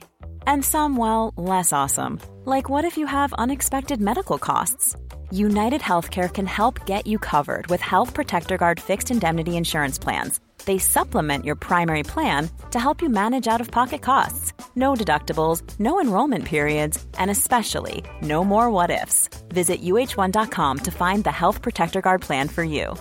[0.46, 4.96] And some, well, less awesome, like what if you have unexpected medical costs?
[5.32, 10.40] United Healthcare can help get you covered with Health Protector Guard fixed indemnity insurance plans.
[10.70, 14.54] They supplement your primary plan to help you manage out of pocket costs.
[14.76, 19.30] No deductibles, no enrollment periods, and especially no more what ifs.
[19.48, 22.96] Visit uh1.com to find the Health Protector Guard plan for you.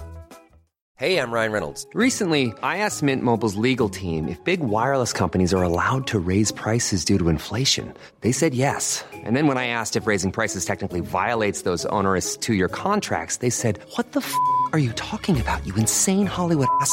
[0.96, 1.86] Hey, I'm Ryan Reynolds.
[1.92, 6.50] Recently, I asked Mint Mobile's legal team if big wireless companies are allowed to raise
[6.50, 7.92] prices due to inflation.
[8.22, 9.04] They said yes.
[9.12, 13.36] And then when I asked if raising prices technically violates those onerous two year contracts,
[13.36, 14.34] they said, What the f
[14.72, 16.92] are you talking about, you insane Hollywood ass?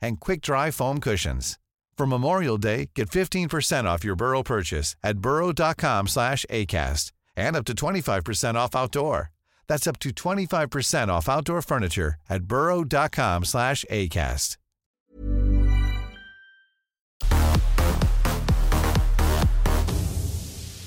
[0.00, 1.58] and quick-dry foam cushions.
[1.98, 7.64] For Memorial Day, get 15% off your Burrow purchase at burrow.com slash ACAST and up
[7.64, 9.30] to 25% off outdoor.
[9.66, 14.56] That's up to 25% off outdoor furniture at burrow.com slash ACAST.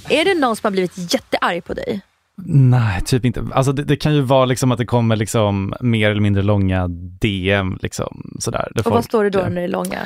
[0.10, 2.02] Är det någon som har blivit jättearg på dig?
[2.46, 3.48] Nej, typ inte.
[3.54, 6.88] Alltså det, det kan ju vara liksom att det kommer liksom mer eller mindre långa
[7.22, 7.78] DM.
[7.82, 10.00] Liksom, sådär, där Och vad folk- står det då när det är långa?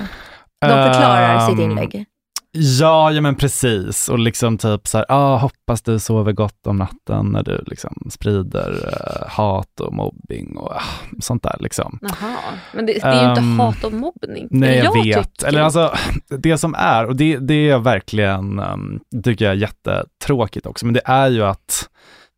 [0.62, 2.06] De förklarar sitt Ehm, inlägg.
[2.58, 4.10] Ja, ja men precis.
[4.10, 8.08] Och liksom typ så här, ah, hoppas du sover gott om natten när du liksom
[8.10, 10.82] sprider eh, hat och mobbing och ah,
[11.22, 12.00] sånt där liksom.
[12.02, 12.36] Jaha,
[12.74, 14.48] men det, det är ju inte Ehm, hat och mobbning.
[14.52, 15.34] Nej, Eller jag, vet.
[15.34, 15.94] tycker- Eller alltså,
[16.30, 20.94] det som är, och det, det är verkligen, um, tycker jag är jättetråkigt också, men
[20.94, 21.90] det är ju att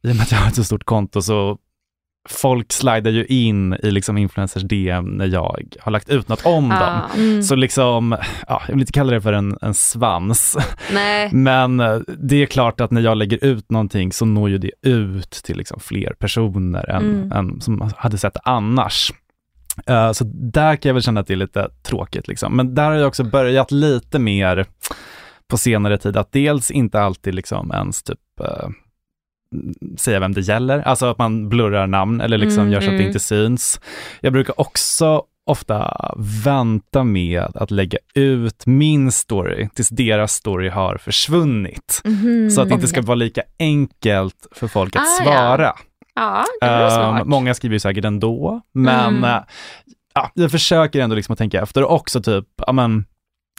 [0.03, 1.57] i och med att jag har ett så stort konto så
[2.29, 6.71] folk slidar ju in i liksom influencers DM när jag har lagt ut något om
[6.71, 6.79] Ah.
[6.79, 7.01] dem.
[7.23, 7.43] Mm.
[7.43, 10.57] Så liksom, ja, jag vill inte kalla det för en, en svans,
[10.93, 11.29] Nej.
[11.33, 14.71] men eh, det är klart att när jag lägger ut någonting så når ju det
[14.81, 17.31] ut till liksom fler personer än, Mm.
[17.31, 19.13] än som hade sett det annars.
[19.87, 22.27] Eh, så där kan jag väl känna att det är lite tråkigt.
[22.27, 22.55] Liksom.
[22.55, 24.65] Men där har jag också börjat lite mer
[25.47, 28.69] på senare tid, att dels inte alltid liksom ens typ eh,
[29.97, 32.91] säga vem det gäller, alltså att man blurrar namn eller liksom Mm, gör så att
[32.91, 33.07] det mm.
[33.07, 33.81] inte syns.
[34.21, 35.97] Jag brukar också ofta
[36.45, 42.01] vänta med att lägga ut min story tills deras story har försvunnit.
[42.05, 42.49] Mhm.
[42.49, 45.23] Så att det inte ska vara lika enkelt för folk att Ah, ja.
[45.25, 45.73] svara.
[46.15, 49.23] Ja, det var Ehm, många skriver ju säkert ändå, men Mm.
[49.23, 49.39] eh,
[50.15, 51.83] ja, jag försöker ändå liksom att tänka efter.
[51.83, 53.05] Och också typ, ja men,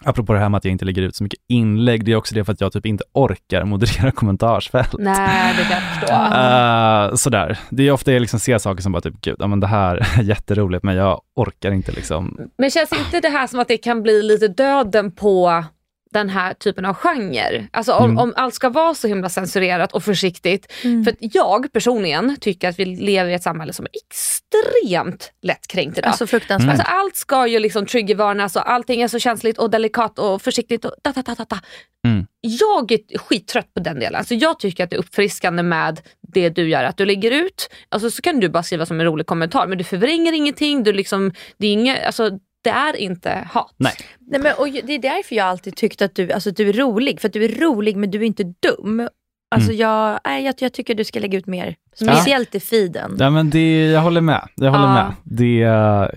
[0.05, 2.35] apropå det här med att jag inte lägger ut så mycket inlägg, det är också
[2.35, 4.95] det för att jag typ inte orkar moderera kommentarsfält.
[4.99, 6.15] Nej, det kan jag förstå.
[6.15, 7.59] Eh, sådär.
[7.71, 9.97] Det är ofta jag liksom ser saker som bara typ, gud, ja, men det här
[9.97, 12.39] är jätteroligt, men jag orkar inte liksom.
[12.59, 15.65] Men känns inte det här som att det kan bli lite döden på
[16.11, 17.69] den här typen av genre?
[17.73, 18.19] Alltså om, Mm.
[18.19, 20.73] om allt ska vara så himla censurerat och försiktigt.
[20.85, 21.05] Mm.
[21.05, 25.99] För att jag personligen tycker att vi lever i ett samhälle som är extremt lättkränkt
[25.99, 26.09] idag.
[26.09, 26.71] Alltså fruktansvärt.
[26.71, 30.85] Alltså allt ska ju liksom triggervarnas och allting är så känsligt och delikat och försiktigt.
[30.85, 31.59] Och da, da, da, da, da.
[32.07, 32.27] Mm.
[32.41, 34.19] Jag är skittrött på den delen.
[34.19, 36.01] Alltså jag tycker att det är uppfriskande med
[36.33, 36.85] det du gör.
[36.85, 39.79] Att du lägger ut, alltså så kan du bara skriva som en rolig kommentar men
[39.79, 40.83] du förvränger ingenting.
[40.85, 42.31] Du liksom, det, är inga, alltså,
[42.69, 43.75] det är inte hat.
[43.77, 43.93] Nej.
[44.21, 47.21] Nej, men, och det är därför jag alltid tyckt att du, alltså, du är rolig.
[47.21, 49.09] För att du är rolig men du är inte dum.
[49.51, 49.81] Alltså Mm.
[49.81, 51.77] jag, nej, jag, jag tycker du ska lägga ut mer.
[52.03, 53.17] Speciellt i feeden.
[53.19, 54.49] Ja men det, jag håller med.
[54.55, 54.93] Jag håller Ja.
[54.93, 55.13] med.
[55.25, 55.59] Det,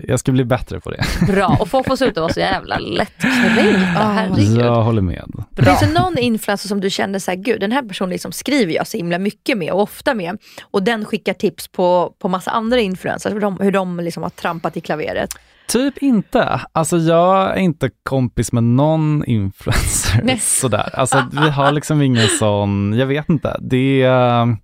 [0.08, 1.04] jag ska bli bättre på det.
[1.26, 3.80] Bra, och folk får sluta vara så jävla lättkränkta.
[3.94, 4.00] Ja.
[4.00, 4.60] Herregud.
[4.60, 5.32] Jag håller med.
[5.50, 5.64] Bra.
[5.64, 8.72] Finns det någon influencer som du kände så här, gud den här personen liksom skriver
[8.72, 10.38] jag så himla mycket med och ofta med.
[10.70, 14.30] Och den skickar tips på, på massa andra influencers, hur de, hur de liksom har
[14.30, 15.30] trampat i klaveret.
[15.68, 16.60] Typ inte.
[16.72, 20.38] Alltså jag är inte kompis med någon influencer Nej.
[20.38, 20.90] sådär.
[20.92, 23.56] Alltså vi har liksom ingen sån, jag vet inte.
[23.60, 24.56] Det är,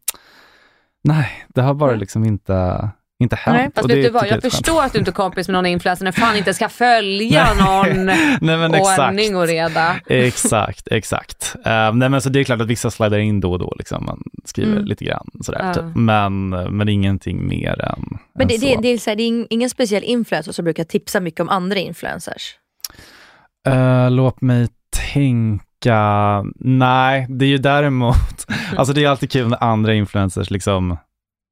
[1.09, 2.88] nej, det har bara liksom inte,
[3.23, 3.57] inte hänt.
[3.57, 4.42] Nej, Fast Och vet det du vad, jag skönt.
[4.42, 8.05] förstår att du inte är kompis med någon influencer när fan inte ska följa någon
[8.40, 8.99] Nej men exakt.
[9.01, 9.97] ordning och reda.
[10.07, 11.57] Exakt, exakt.
[11.66, 14.05] Uh, nej men så det är klart att vissa slidar in då och då, liksom.
[14.07, 14.85] man skriver Mm.
[14.85, 15.61] lite grann sådär.
[15.66, 15.75] Ja.
[15.75, 15.85] Typ.
[15.94, 18.66] Men, men ingenting mer än, Men än det, så.
[18.66, 21.49] det, det, är så här, det är ingen speciell influencer som brukar tipsa mycket om
[21.49, 22.55] andra influencers.
[23.66, 24.68] Eh, låt mig
[25.12, 25.64] tänka.
[26.55, 30.97] Nej, det är ju däremot, alltså det är alltid kul när andra influencers liksom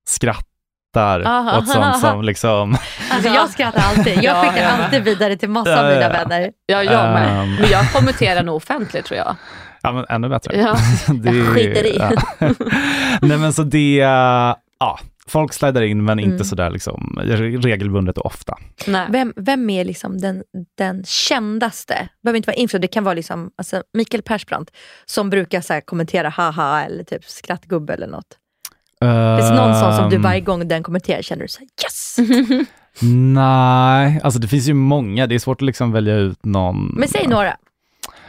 [0.09, 1.59] skrattar Aha.
[1.59, 2.77] åt sånt som liksom,
[3.11, 4.17] Alltså jag skrattar alltid.
[4.17, 4.85] Jag Ja, skickar ja.
[4.85, 6.09] alltid vidare till massa Ja, av ja, mina ja.
[6.25, 6.51] vänner.
[6.67, 7.43] Ja, jag med.
[7.43, 7.55] Ehm.
[7.55, 9.37] Men jag kommenterar nog offentligt tror jag.
[9.83, 10.57] ja men ännu bättre.
[10.61, 10.77] Ja.
[11.15, 11.97] Det, Jag skiter i.
[11.99, 12.11] Ja.
[13.21, 13.95] Nej men så det,
[14.79, 16.45] ja, folk slidar in men inte Mm.
[16.45, 17.19] sådär liksom
[17.63, 18.55] regelbundet och ofta.
[18.87, 19.07] Nej.
[19.11, 20.43] Vem, vem är liksom den,
[20.79, 24.71] den kändaste, det behöver inte vara influencer, det kan vara liksom, alltså Mikael Persbrandt
[25.05, 28.37] som brukar så här kommentera haha eller typ skrattgubbe eller något.
[29.39, 32.17] Finns det någon sån som du Ehm, varje gång den kommenterar känner du såhär yes?
[33.35, 36.95] Nej, alltså det finns ju många, det är svårt att liksom välja ut någon.
[36.95, 37.57] Men säg några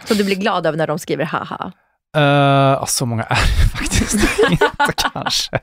[0.05, 1.71] som du blir glad av när de skriver haha.
[2.17, 4.13] Uh, så många är det faktiskt
[4.51, 5.59] inte kanske.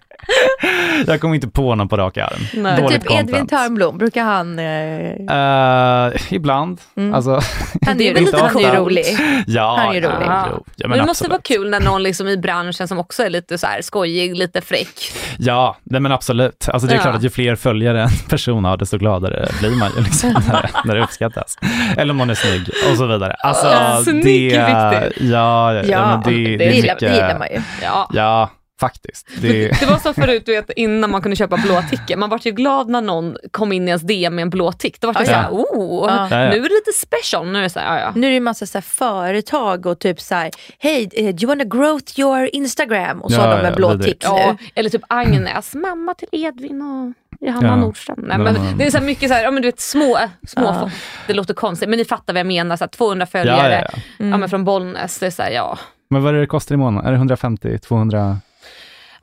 [1.06, 2.32] Jag kommer inte på någon på rak arm.
[2.38, 2.62] Nej.
[2.62, 3.50] Men Dåligt typ Edvin content.
[3.50, 4.58] Törnblom, brukar han...
[4.58, 6.80] Eh, Eh, ibland.
[6.96, 7.14] Mm.
[7.14, 7.40] Alltså,
[7.86, 9.04] han det är väl lite han är rolig.
[9.46, 10.26] ja, Han är ja, rolig.
[10.50, 10.64] jo.
[10.76, 13.58] Ja, men det måste vara kul när någon liksom i branschen som också är lite
[13.58, 15.12] så här skojig, lite fräck.
[15.38, 16.68] Ja, nej, men absolut.
[16.72, 17.02] Alltså, det är Ja.
[17.02, 20.70] klart att ju fler följare en person har, desto gladare blir man ju liksom, när,
[20.84, 21.58] när det uppskattas.
[21.96, 23.32] Eller om man är snygg och så vidare.
[23.38, 25.22] Alltså, Ja, snygg det, är viktigt.
[25.30, 27.60] Ja, ja, ja, det, det, det är mycket, det gillar man ju.
[27.82, 28.08] Ja.
[28.12, 29.28] Ja, faktiskt.
[29.42, 32.16] Det, Det var så förut, du vet, innan man kunde köpa blå tickor.
[32.16, 35.00] Man var ju glad när någon kom in i ens DM med en blå tick.
[35.00, 36.38] Då var det Ja, såhär, oh, Ja.
[36.38, 37.46] Nu är det lite special.
[37.52, 38.12] Nu är det såhär, ja, ja.
[38.16, 41.42] Nu är det ju massa så här företag och typ så här, hej, eh, do
[41.42, 43.20] you wanna grow your Instagram?
[43.22, 44.66] Och så Ja, har de en ja, blå tick Ja, nu.
[44.74, 47.12] eller typ Agnes, mamma till Edvin och
[47.48, 47.76] Johanna Ja.
[47.76, 48.18] Nordström.
[48.28, 50.62] Nej, Men- det är så här mycket så här, ja, men du vet, små, små
[50.64, 50.80] Ja.
[50.80, 50.92] folk.
[51.26, 52.76] Det låter konstigt men ni fattar vad jag menar.
[52.76, 54.26] Så här, 200 följare ja, ja, ja.
[54.26, 55.18] Ja, men från Bollnäs.
[55.18, 55.78] Det är så här, ja.
[56.10, 57.06] Men vad är det det kostar i månaden?
[57.06, 58.38] Är det 150, 200?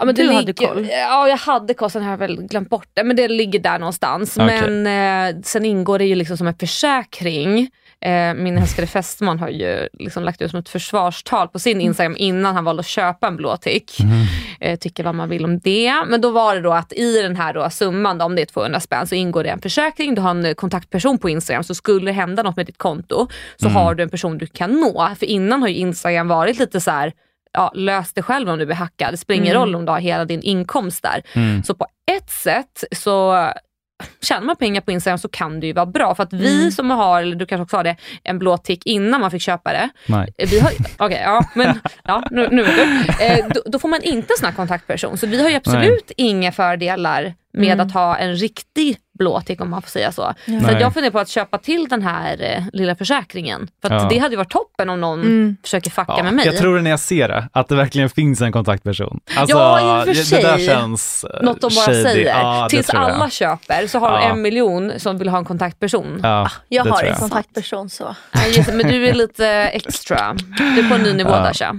[0.02, 0.88] Ja, men Du hade ligger, koll.
[0.92, 3.04] Ja, jag hade koll, sen har jag väl glömt bort det.
[3.04, 4.38] Men det ligger där någonstans.
[4.38, 4.70] Okej.
[4.70, 7.70] Men eh, sen ingår det ju liksom som en försäkring.
[8.06, 12.16] Eh, min älskade fästman har ju liksom lagt ut som ett försvarstal på sin Instagram
[12.18, 13.98] innan han valde att köpa en blå tick.
[14.60, 15.94] Eh, tycker vad man vill om det.
[16.08, 18.46] Men då var det då att i den här då summan, då, om det är
[18.46, 20.16] 200 spänn, så ingår det en försäkring.
[20.16, 23.28] Du har en eh, kontaktperson på Instagram, så skulle det hända något med ditt konto
[23.58, 25.10] så har du en person du kan nå.
[25.20, 27.14] För innan har ju Instagram varit lite så här
[27.54, 29.14] ja, lös det själv om du blir hackad.
[29.14, 31.24] Det spelar ingen roll om du har hela din inkomst där.
[31.34, 31.64] Mm.
[31.64, 33.48] Så på ett sätt så
[34.22, 36.16] tjänar man pengar på Instagram så kan det ju vara bra.
[36.16, 39.22] För att vi som har, eller du kanske också har det, en blå tick innan
[39.22, 39.90] man fick köpa det.
[40.06, 40.34] Nej.
[40.38, 40.72] Eh, Vi har,
[41.06, 42.64] okej, ja, men ja, nu, nu.
[43.20, 45.18] Eh, då, då får man inte en sån här kontaktperson.
[45.18, 49.70] Så vi har ju absolut inga fördelar med att ha en riktig blå tick om
[49.70, 50.34] man får säga så.
[50.46, 50.76] Så Nej.
[50.76, 53.68] att jag funderar på att köpa till den här eh, lilla försäkringen.
[53.82, 54.08] För att Ja.
[54.10, 55.58] det hade ju varit toppen om någon Mm.
[55.64, 56.46] försöker fucka Ja, med mig.
[56.46, 59.20] jag tror det när jag ser det, att det verkligen finns en kontaktperson.
[59.36, 60.66] Alltså, Ja, i och för Det där sig.
[60.68, 62.04] känns eh, Något de bara shady.
[62.04, 62.30] säger.
[62.30, 63.04] Ja, Tills jag.
[63.04, 64.30] alla köper så har de Ja.
[64.30, 66.20] en miljon som vill ha en kontaktperson.
[66.24, 67.20] Ja, Jag det har tror en jag.
[67.20, 68.16] kontaktperson så.
[68.32, 70.34] Ja, just men du är lite extra.
[70.58, 71.36] Du är på en ny nivå Ja.
[71.44, 71.76] där Sha.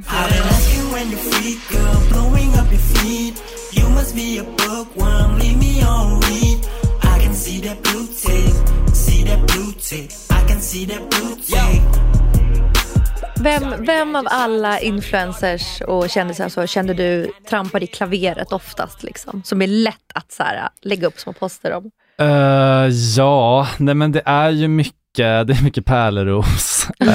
[7.63, 8.55] That blue tick,
[8.95, 10.11] see that blue tick.
[10.31, 11.83] I can see that blue tick.
[13.43, 19.03] Vem, vem av alla influencers och kändisar så kände du trampar i klaveret oftast?
[19.03, 21.91] Liksom, som är lätt att så här, lägga upp små poster om?
[22.19, 27.09] Eh, ja, nej men det är ju mycket, det är mycket Pärleros, uh,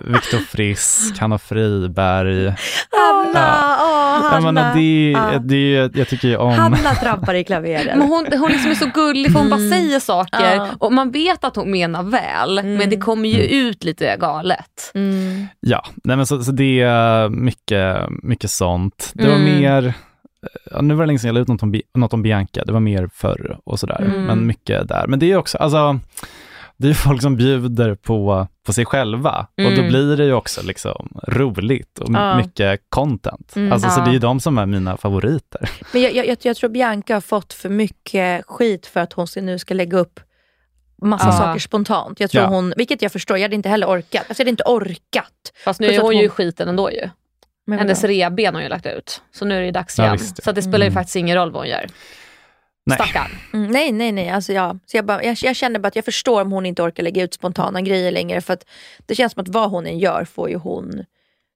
[0.00, 2.44] Viktor Frisk, Hanna Friberg.
[2.90, 3.76] Hanna!
[3.80, 4.52] Åh, Jag Hanna!
[4.52, 5.38] menar, det, Ja.
[5.38, 6.52] det, jag tycker ju om...
[6.52, 7.86] Hanna trampar i klaveret.
[7.96, 10.68] Men hon, hon liksom är så gullig för hon bara säger saker Ja.
[10.78, 14.90] och man vet att hon menar väl men det kommer ju ut lite galet.
[14.94, 15.46] Mm.
[15.60, 19.10] Ja, nej men så, så det är mycket, mycket sånt.
[19.14, 19.60] Det var Mm.
[19.60, 19.94] mer,
[20.70, 22.72] ja, nu var det länge sedan jag la ut något om, något om Bianca, det
[22.72, 24.24] var mer förr och sådär, Mm.
[24.24, 25.04] men mycket där.
[25.08, 26.00] Men det är också, alltså,
[26.78, 29.88] det är ju folk som bjuder på, på sig själva och då Mm.
[29.88, 32.36] blir det ju också liksom roligt och Ja.
[32.36, 33.56] mycket content.
[33.56, 33.72] Mm.
[33.72, 34.04] alltså, Så Ja.
[34.04, 35.70] det är ju de som är mina favoriter.
[35.92, 39.40] Men jag, jag, jag, tror Bianca har fått för mycket skit för att hon ska-
[39.40, 40.20] nu ska lägga upp
[41.02, 41.32] massa Ja.
[41.32, 42.20] saker spontant.
[42.20, 42.48] Jag tror Ja.
[42.50, 44.24] hon, vilket jag förstår, jag hade inte heller orkat.
[44.28, 45.32] Alltså jag hade inte orkat.
[45.64, 47.08] Fast nu är hon ju hon- i skiten ändå ju.
[47.66, 49.22] Men Hennes reben har ju lagt ut.
[49.32, 50.18] Så nu är det ju dags igen.
[50.18, 50.94] Så att det spelar ju Mm.
[50.94, 51.86] faktiskt ingen roll vad hon gör.
[52.88, 52.96] Nej.
[52.96, 53.30] Stackarn.
[53.52, 54.28] Mm, nej, nej, nej.
[54.30, 54.78] Alltså, ja.
[54.86, 57.22] så jag, bara, jag, jag känner bara att jag förstår om hon inte orkar lägga
[57.22, 58.40] ut spontana grejer längre.
[58.40, 58.64] För att
[59.06, 61.04] det känns som att vad hon än gör får ju hon...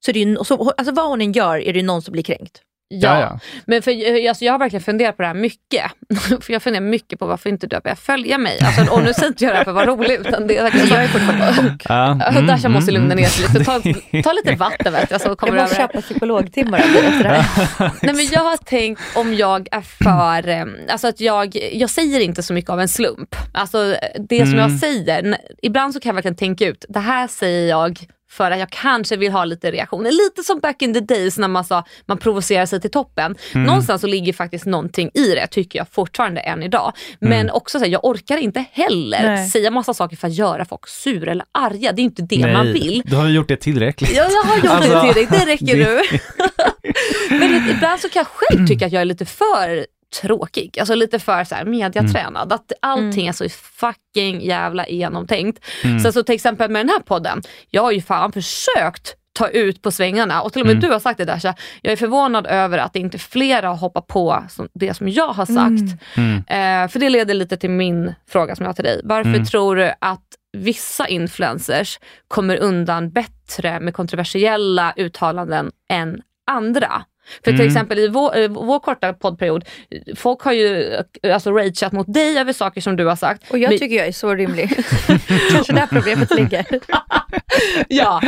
[0.04, 2.22] Så det är ju, så, alltså vad hon än gör är det någon som blir
[2.22, 2.62] kränkt.
[3.00, 3.14] Ja.
[3.14, 3.38] Ja, ja.
[3.66, 3.90] Men för,
[4.22, 5.82] eh, alltså, jag har verkligen funderat på det här mycket.
[6.40, 8.58] för jag funderar mycket på varför inte du har börjat följa mig.
[8.60, 10.62] Alltså, och nu säger inte jag det här för att vara rolig utan det är
[10.62, 10.94] verkligen så.
[10.94, 11.82] Jag är fortfarande chock.
[11.88, 13.64] Ja, mm, Dasha måste mm, lugna ner sig lite.
[13.64, 14.22] Ta, mm.
[14.22, 17.90] ta lite vatten vet jag, så kommer Jag måste över köpa psykologtimmar efter det här.
[18.02, 22.20] Nej, men jag har tänkt om jag är för, eh, alltså att jag, jag säger
[22.20, 23.36] inte så mycket av en slump.
[23.52, 23.96] Alltså
[24.28, 24.70] det som Mm.
[24.70, 27.98] jag säger, ibland så kan jag verkligen tänka ut, det här säger jag
[28.32, 30.10] för att jag kanske vill ha lite reaktioner.
[30.10, 33.34] Lite som back in the days när man sa man provocerar sig till toppen.
[33.54, 33.66] Mm.
[33.66, 36.92] Någonstans så ligger faktiskt någonting i det tycker jag fortfarande än idag.
[37.20, 37.54] Men Mm.
[37.54, 39.48] också så här, jag orkar inte heller Nej.
[39.48, 41.92] säga massa saker för att göra folk sura eller arga.
[41.92, 43.02] Det är inte det man vill.
[43.06, 44.16] Du har gjort det tillräckligt.
[44.16, 46.18] Ja, jag har gjort Alltså, det till dig, det räcker det- nu.
[47.38, 49.86] Men ibland så kan jag själv tycka att jag är lite för
[50.20, 52.52] tråkig, alltså lite för så här mediatränad.
[52.52, 55.64] Att allting är så fucking jävla genomtänkt.
[56.02, 59.82] Så, så till exempel med den här podden, jag har ju fan försökt ta ut
[59.82, 60.80] på svängarna och till och med Mm.
[60.88, 64.06] du har sagt det där så jag är förvånad över att inte flera har hoppat
[64.06, 64.44] på
[64.74, 66.02] det som jag har sagt.
[66.16, 66.36] Mm.
[66.36, 69.00] Eh, för det leder lite till min fråga som jag har till dig.
[69.04, 69.44] Varför Mm.
[69.44, 71.98] tror du att vissa influencers
[72.28, 76.20] kommer undan bättre med kontroversiella uttalanden än
[76.50, 77.02] andra?
[77.44, 77.66] För till Mm.
[77.66, 79.64] exempel i vår, eh, vår korta poddperiod,
[80.16, 80.96] folk har ju
[81.32, 83.50] alltså rageat mot dig över saker som du har sagt.
[83.50, 84.68] Och jag Men- tycker jag är så rimlig.
[85.52, 86.66] Kanske där problemet ligger.
[87.88, 88.20] ja,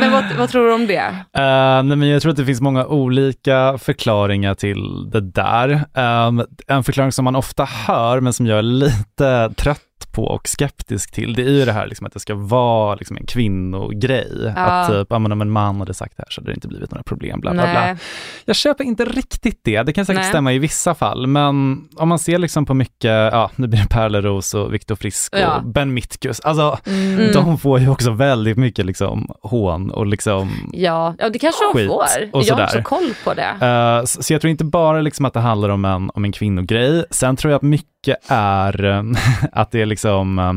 [0.00, 1.08] men vad, vad tror du om det?
[1.38, 5.84] Uh, nej, men jag tror att det finns många olika förklaringar till det där.
[6.28, 9.80] Um, en förklaring som man ofta hör, men som jag är lite trött
[10.12, 13.16] på och skeptisk till, det är ju det här liksom att det ska vara liksom
[13.16, 14.52] en kvinnogrej.
[14.56, 14.62] Ja.
[14.62, 17.02] Att typ, om en man hade sagt det här så hade det inte blivit några
[17.02, 17.96] problem, bla bla bla.
[18.44, 20.28] Jag köper inte riktigt det, det kan säkert Nej.
[20.30, 23.88] stämma i vissa fall, men om man ser liksom på mycket, ja nu blir det
[23.88, 25.60] Perleros och Viktor Frisk och Ja.
[25.64, 27.32] Ben Mitkus, alltså Mm.
[27.32, 31.86] de får ju också väldigt mycket liksom hån och liksom Ja, ja det kanske de
[31.86, 32.04] får.
[32.32, 33.66] och Jag har inte så koll på det.
[33.66, 36.32] Eh, så, så jag tror inte bara liksom att det handlar om en, om en
[36.32, 37.04] kvinnogrej.
[37.10, 39.02] Sen tror jag att mycket är eh,
[39.52, 40.52] att det är liksom, eh,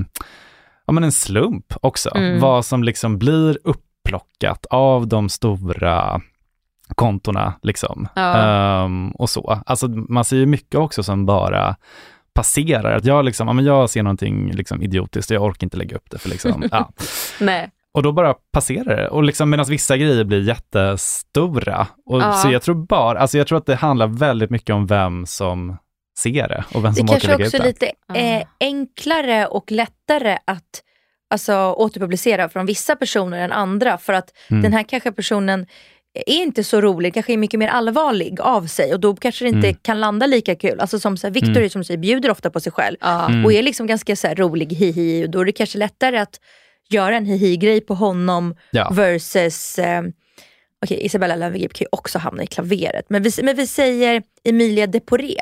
[0.87, 2.15] ja men en slump också.
[2.15, 2.39] Mm.
[2.39, 6.21] Vad som liksom blir upplockat av de stora
[6.95, 8.07] kontona liksom.
[8.15, 8.37] Ja.
[8.37, 9.61] Ehm, och så.
[9.65, 11.75] Alltså man ser ju mycket också som bara
[12.33, 12.95] passerar.
[12.95, 15.95] Att jag liksom, ja men jag ser någonting liksom idiotiskt och jag orkar inte lägga
[15.95, 16.91] upp det för liksom, ja.
[17.39, 17.69] Nej.
[17.95, 19.07] Och då bara passerar det.
[19.07, 21.87] Och liksom medan vissa grejer blir jättestora.
[22.05, 22.33] Och Ja.
[22.33, 25.77] Så jag tror bara, alltså jag tror att det handlar väldigt mycket om vem som
[26.19, 27.67] ser det och vem Det som orkar kanske lägga också ut är det.
[28.13, 30.63] lite eh, enklare och lättare att
[31.29, 33.97] alltså, återpublicera från vissa personer än andra.
[33.97, 34.63] För att Mm.
[34.63, 35.65] den här kanske personen
[36.13, 39.49] är inte så rolig, kanske är mycket mer allvarlig av sig och då kanske det
[39.49, 39.79] inte Mm.
[39.81, 40.79] kan landa lika kul.
[40.79, 41.69] Alltså som så här, Victor Mm.
[41.69, 43.45] som säger, bjuder ofta på sig själv Mm.
[43.45, 46.39] och är liksom ganska så här, rolig hihi och då är det kanske lättare att
[46.89, 48.89] göra en hihi-grej på honom Ja.
[48.93, 50.01] versus eh,
[50.85, 53.05] Okej, Isabella Löwengrip kan ju också hamna i klaveret.
[53.09, 55.35] Men vi, men vi säger Emilia Deporé.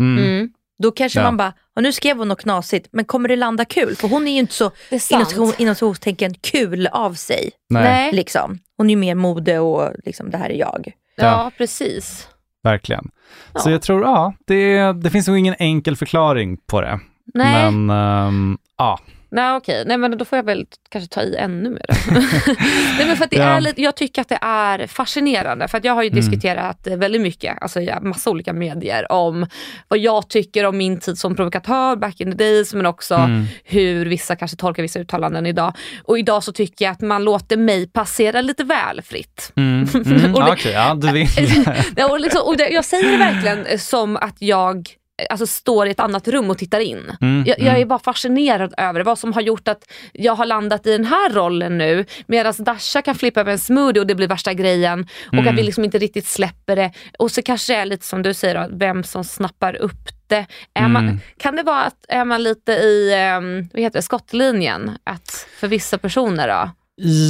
[0.00, 0.24] Mm.
[0.24, 0.50] Mm.
[0.82, 1.22] Då kanske Ja.
[1.24, 3.96] man bara, "Ja, nu skrev hon något knasigt, men kommer det landa kul?
[3.96, 4.70] För hon är ju inte så
[5.00, 7.50] citationstecken kul av sig.
[7.68, 8.12] Nej.
[8.12, 8.58] Liksom.
[8.76, 10.92] Hon är ju mer mode och liksom, det här är jag.
[11.16, 11.50] Ja, Ja.
[11.58, 12.28] precis.
[12.62, 13.10] verkligen.
[13.54, 13.72] Så Ja.
[13.72, 17.00] jag tror, ja, det, det finns nog ingen enkel förklaring på det.
[17.34, 18.98] Nej, Men ehm, ja,
[19.32, 21.86] Nej okej, nej men då får jag väl kanske ta i ännu mer.
[22.98, 23.42] nej, men för att det Ja.
[23.44, 26.20] är lite, jag tycker att det är fascinerande för att jag har ju Mm.
[26.20, 29.46] diskuterat väldigt mycket, alltså i massa olika medier om
[29.88, 33.44] vad jag tycker om min tid som provokatör back in the days men också Mm.
[33.64, 35.72] hur vissa kanske tolkar vissa uttalanden idag.
[36.04, 39.52] Och idag så tycker jag att man låter mig passera lite väl fritt.
[39.56, 42.04] mm, mm, Och det- ja, okej, du vill.
[42.10, 44.88] Och liksom, och det, jag säger det verkligen som att jag
[45.30, 47.12] alltså, står i ett annat rum och tittar in.
[47.20, 47.80] Mm, Jag, jag mm.
[47.80, 51.30] är bara fascinerad över vad som har gjort att jag har landat i den här
[51.30, 55.32] rollen nu medan Dasha kan flippa över en smoothie och det blir värsta grejen och
[55.34, 55.48] Mm.
[55.48, 56.92] att vi liksom inte riktigt släpper det.
[57.18, 60.46] Och så kanske det är lite som du säger, då, vem som snappar upp det.
[60.74, 61.20] Är man, Mm.
[61.38, 64.90] kan det vara att är man lite i um, vad heter det, skottlinjen?
[65.04, 66.70] Att för vissa personer då?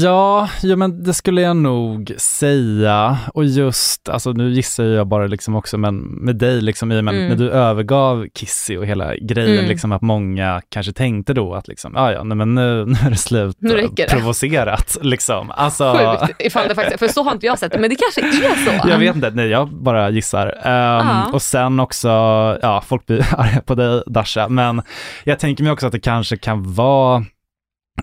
[0.02, 3.18] Ja, ja, men det skulle jag nog säga.
[3.34, 7.14] Och just, alltså nu gissar jag bara liksom också, men med dig liksom i, men
[7.14, 7.28] Mm.
[7.28, 9.68] när du övergav Kissy och hela grejen, Mm.
[9.68, 13.10] liksom att många kanske tänkte då att liksom, ja ja, nej, men nu, nu är
[13.10, 14.10] det slut, Nu det.
[14.10, 15.50] provocerat liksom.
[15.50, 18.20] Alltså, Sjukt ifall det faktiskt, för så har inte jag sett det, men det kanske
[18.46, 18.88] är så.
[18.88, 20.54] jag vet inte, nej jag bara gissar.
[20.64, 21.26] Ja.
[21.32, 22.08] Och sen också,
[22.62, 24.82] ja folk blir arga på dig Dasha, men
[25.24, 27.24] jag tänker mig också att det kanske kan vara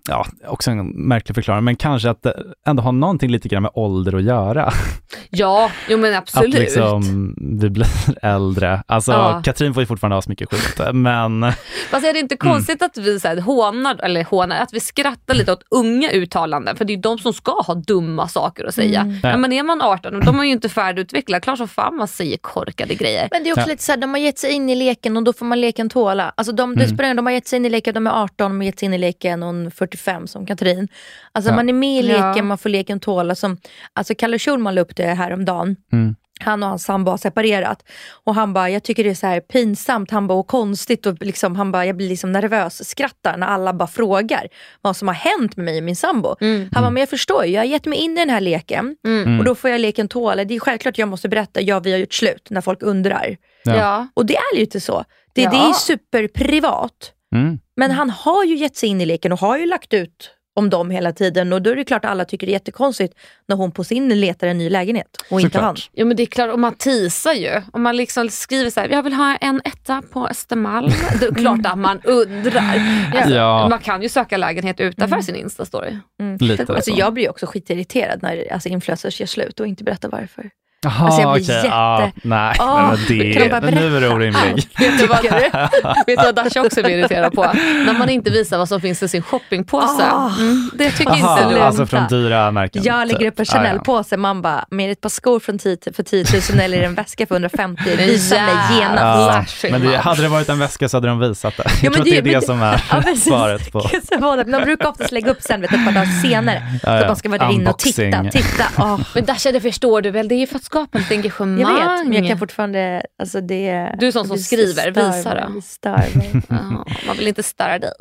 [0.08, 3.72] Ja, också en märklig förklaring, men kanske att det ändå har någonting lite grann med
[3.74, 4.72] ålder att göra.
[5.30, 6.56] Ja, jo men absolut.
[6.56, 7.88] Att liksom vi blir
[8.26, 8.84] äldre.
[8.88, 9.42] Alltså Ja.
[9.46, 11.52] Katrin får ju fortfarande ha så mycket skit, men
[11.90, 12.54] Fast är det inte Mm.
[12.54, 16.76] konstigt att vi så här, hånar, eller hånar, att vi skrattar lite åt unga uttalanden?
[16.78, 19.02] För det är ju de som ska ha dumma saker att säga.
[19.02, 19.18] Mm.
[19.24, 21.42] Ja, men är man 18, de är ju inte färdigutvecklade.
[21.42, 23.28] Klart som fan man säger korkade grejer.
[23.32, 23.72] Men det är också Ja.
[23.72, 25.90] lite så här, de har gett sig in i leken och då får man leken
[25.90, 26.34] tåla.
[26.38, 27.16] Alltså de, Mm.
[27.16, 28.94] de har gett sig in i leken, de är 18, de har gett sig in
[28.94, 30.88] i leken och hon 45 som Katrin.
[31.32, 31.56] Alltså Ja.
[31.56, 32.44] man är med i leken, Ja.
[32.44, 33.36] man får leken tåla.
[33.36, 33.58] Som,
[33.94, 35.76] alltså Kalle Schulman la upp det häromdagen.
[35.94, 36.16] Mm.
[36.40, 37.84] Han och hans sambo har separerat.
[38.24, 41.18] Och han bara, jag tycker det är så här pinsamt, han bara, och konstigt och
[41.22, 44.48] liksom, han bara, jag blir liksom nervös, skrattar när alla bara frågar
[44.82, 46.36] vad som har hänt med mig och min sambo.
[46.42, 46.70] Mm.
[46.74, 48.96] Han bara, men jag förstår ju, jag har gett mig in i den här leken
[49.06, 49.40] Mm.
[49.40, 50.44] och då får jag leken tåla.
[50.46, 53.38] Det är självklart jag måste berätta, ja vi har gjort slut, när folk undrar.
[53.64, 53.76] Ja.
[53.76, 54.08] Ja.
[54.14, 55.04] Och det är ju inte så.
[55.36, 55.50] Det, Ja.
[55.50, 57.12] det är superprivat.
[57.36, 57.60] Mm.
[57.76, 60.70] Men han har ju gett sig in i leken och har ju lagt ut om
[60.70, 63.14] dem hela tiden och då är det klart att alla tycker det är jättekonstigt
[63.48, 65.64] när hon på sin letar en ny lägenhet och inte Såklart.
[65.64, 65.76] han.
[65.94, 67.62] Jo men det är klart, om man teasar ju.
[67.74, 70.92] Om man liksom skriver så här, jag vill ha en etta på Östermalm.
[71.20, 72.82] Det är klart att man undrar.
[73.16, 73.68] Alltså, Ja.
[73.70, 76.00] Man kan ju söka lägenhet utanför sin Insta-story.
[76.40, 77.00] lite Alltså så.
[77.00, 80.50] jag blir ju också skitirriterad när alltså, influencers gör slut och inte berättar varför.
[80.88, 83.98] Jaha, Alltså, jag blir okej, jätte- ja, nej, nej, men kan de bara det, nu
[83.98, 84.68] är du orimlig.
[84.80, 85.22] Vet du vad,
[86.08, 87.44] vet du vad Dasha också blir irriterad på?
[87.86, 90.04] När man inte visar vad som finns i sin shoppingpåse.
[90.12, 90.30] Ah.
[90.40, 91.60] Mm, det tycker Jaha, inte du.
[91.62, 92.84] alltså från dyra märken.
[92.84, 93.28] Jag lägger typ.
[93.34, 93.64] upp en Ja, ja.
[93.64, 97.26] Chanel-påse, man bara, med ett par skor från 10, för 10 000 eller en väska
[97.28, 99.64] för 150, visa mig genast.
[99.64, 101.64] Ja, men det, hade det varit en väska så hade de visat det.
[101.64, 103.80] Jag men tror att det- det är det men- som är Ja, svaret på.
[103.82, 104.44] Det.
[104.52, 106.64] De brukar oftast lägga upp sen vet, du, ett par dagar senare.
[106.74, 107.00] Ja, Så ja.
[107.02, 108.24] att man ska vara där inne och titta.
[108.32, 108.64] Titta.
[108.78, 109.00] Åh.
[109.16, 110.28] Men Dasha, det förstår du väl?
[110.28, 111.60] Det är för att skapa lite engagemang.
[111.60, 113.04] Jag vet, men jag kan fortfarande...
[113.20, 115.62] Alltså det, Du är sån som skriver, stör visa då.
[115.62, 116.04] stör.
[116.50, 117.92] Ja, man vill inte störa dig.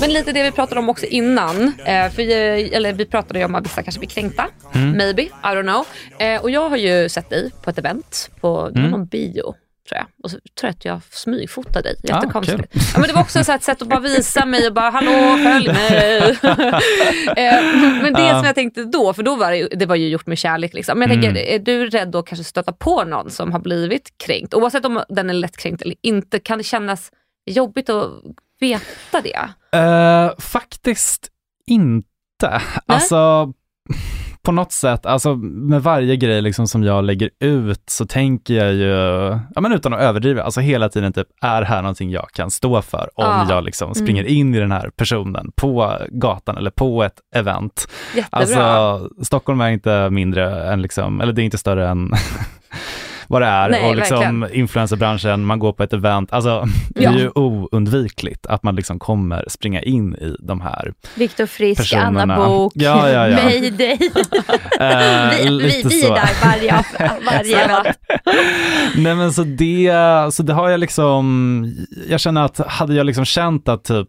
[0.00, 1.62] Men lite det vi pratade om också innan.
[1.66, 4.46] Eh, för, vi- eller vi pratade ju om att vissa kanske blir kränkta.
[4.72, 5.86] Maybe, I don't know.
[6.18, 9.54] Eh, och jag har ju sett dig på ett event på var någon bio.
[9.88, 10.06] Tror jag.
[10.22, 11.96] Och så tror jag att jag smygfotade dig.
[12.10, 12.58] Ah, Jättekonstigt.
[12.72, 12.82] kul.
[12.94, 15.68] ja, men det var också ett sätt att bara visa mig och bara hallå följ
[15.72, 16.38] mig.
[17.36, 17.62] Eh,
[18.02, 20.26] men det som jag tänkte då, för då var det, ju- det var ju gjort
[20.26, 20.74] med kärlek.
[20.74, 20.98] Liksom.
[20.98, 24.54] Men jag tänker, är du rädd att kanske stöta på någon som har blivit kränkt?
[24.54, 27.10] Oavsett om den är lättkränkt eller inte, kan det kännas
[27.46, 28.10] jobbigt att
[28.60, 29.48] veta det?
[29.78, 31.28] Eh, faktiskt
[31.66, 32.62] inte.
[32.86, 33.52] Alltså,
[34.46, 38.74] på något sätt, alltså med varje grej liksom som jag lägger ut så tänker jag
[38.74, 38.90] ju,
[39.54, 42.82] ja men utan att överdriva, alltså hela tiden typ, är här någonting jag kan stå
[42.82, 43.46] för om Ja.
[43.48, 47.88] jag liksom springer in i den här personen på gatan eller på ett event.
[48.16, 48.38] Jättebra.
[48.40, 52.10] Alltså, Stockholm är inte mindre än liksom, eller det är inte större än
[53.28, 53.68] vad det är.
[53.68, 54.60] Nej, och liksom verkligen.
[54.60, 59.44] influencerbranschen, man går på ett event, alltså det är ju oundvikligt att man liksom kommer
[59.48, 62.22] springa in i de här Viktor Frisk, Personerna.
[62.34, 63.36] Anna Bok, Ja, ja, ja.
[63.44, 63.98] Mayday.
[64.80, 66.14] Eh, vi, vi, lite vi så.
[66.14, 66.84] är där varje,
[67.26, 67.86] varje event.
[68.96, 69.92] Nej men så det,
[70.32, 71.74] så det har jag liksom,
[72.08, 74.04] jag känner att hade jag liksom känt att typ, eh,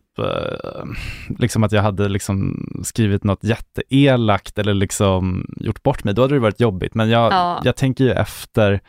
[1.40, 6.34] liksom att jag hade liksom skrivit något jätteelakt eller liksom gjort bort mig, då hade
[6.34, 6.96] det varit jobbigt.
[6.96, 7.62] Men jag, Ja.
[7.64, 8.80] jag tänker ju efter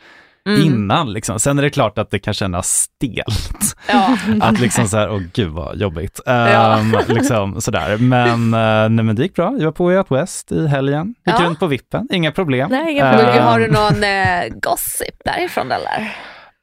[0.47, 0.61] Mm.
[0.61, 1.39] innan liksom.
[1.39, 3.75] Sen är det klart att det kan kännas stelt.
[3.89, 4.17] Ja.
[4.41, 6.19] Att liksom så här, åh gud vad jobbigt.
[6.25, 6.77] Ja.
[6.79, 7.97] Ehm, liksom sådär.
[7.97, 9.53] Men, eh, nej, men det gick bra.
[9.57, 11.07] Jag var på Way Out West i helgen.
[11.25, 11.45] Gick Ja.
[11.45, 12.67] runt på vippen, inga problem.
[12.71, 13.43] Nej, inga problem.
[13.43, 16.15] Har du någon eh, gossip därifrån eller?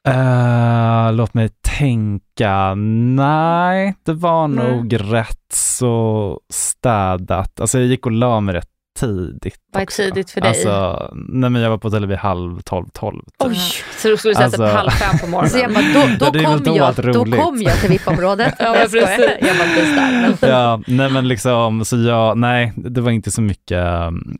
[0.06, 1.48] Eh, låt mig
[1.78, 2.74] tänka.
[2.74, 4.70] Nej, det var Nej.
[4.76, 7.60] nog rätt så städat.
[7.60, 9.56] Alltså jag gick och la mig rätt tidigt.
[9.72, 10.48] Vad är tidigt för dig?
[10.50, 13.20] Alltså, nej men jag var på hotell vid halv tolv, tolv.
[13.22, 13.48] typ.
[13.50, 13.58] Oj.
[13.98, 15.50] Så du skulle säga Alltså- typ halv fem på morgonen?
[15.50, 15.84] Så jag bara,
[16.18, 18.54] då, då, kom då jag, då kom jag till VIP-området.
[18.58, 19.06] Ja, Jag skojar.
[19.06, 19.48] precis.
[19.48, 20.48] Jag bara precis där.
[20.50, 24.38] Ja, nej men liksom, så jag, nej, det var inte så mycket, um,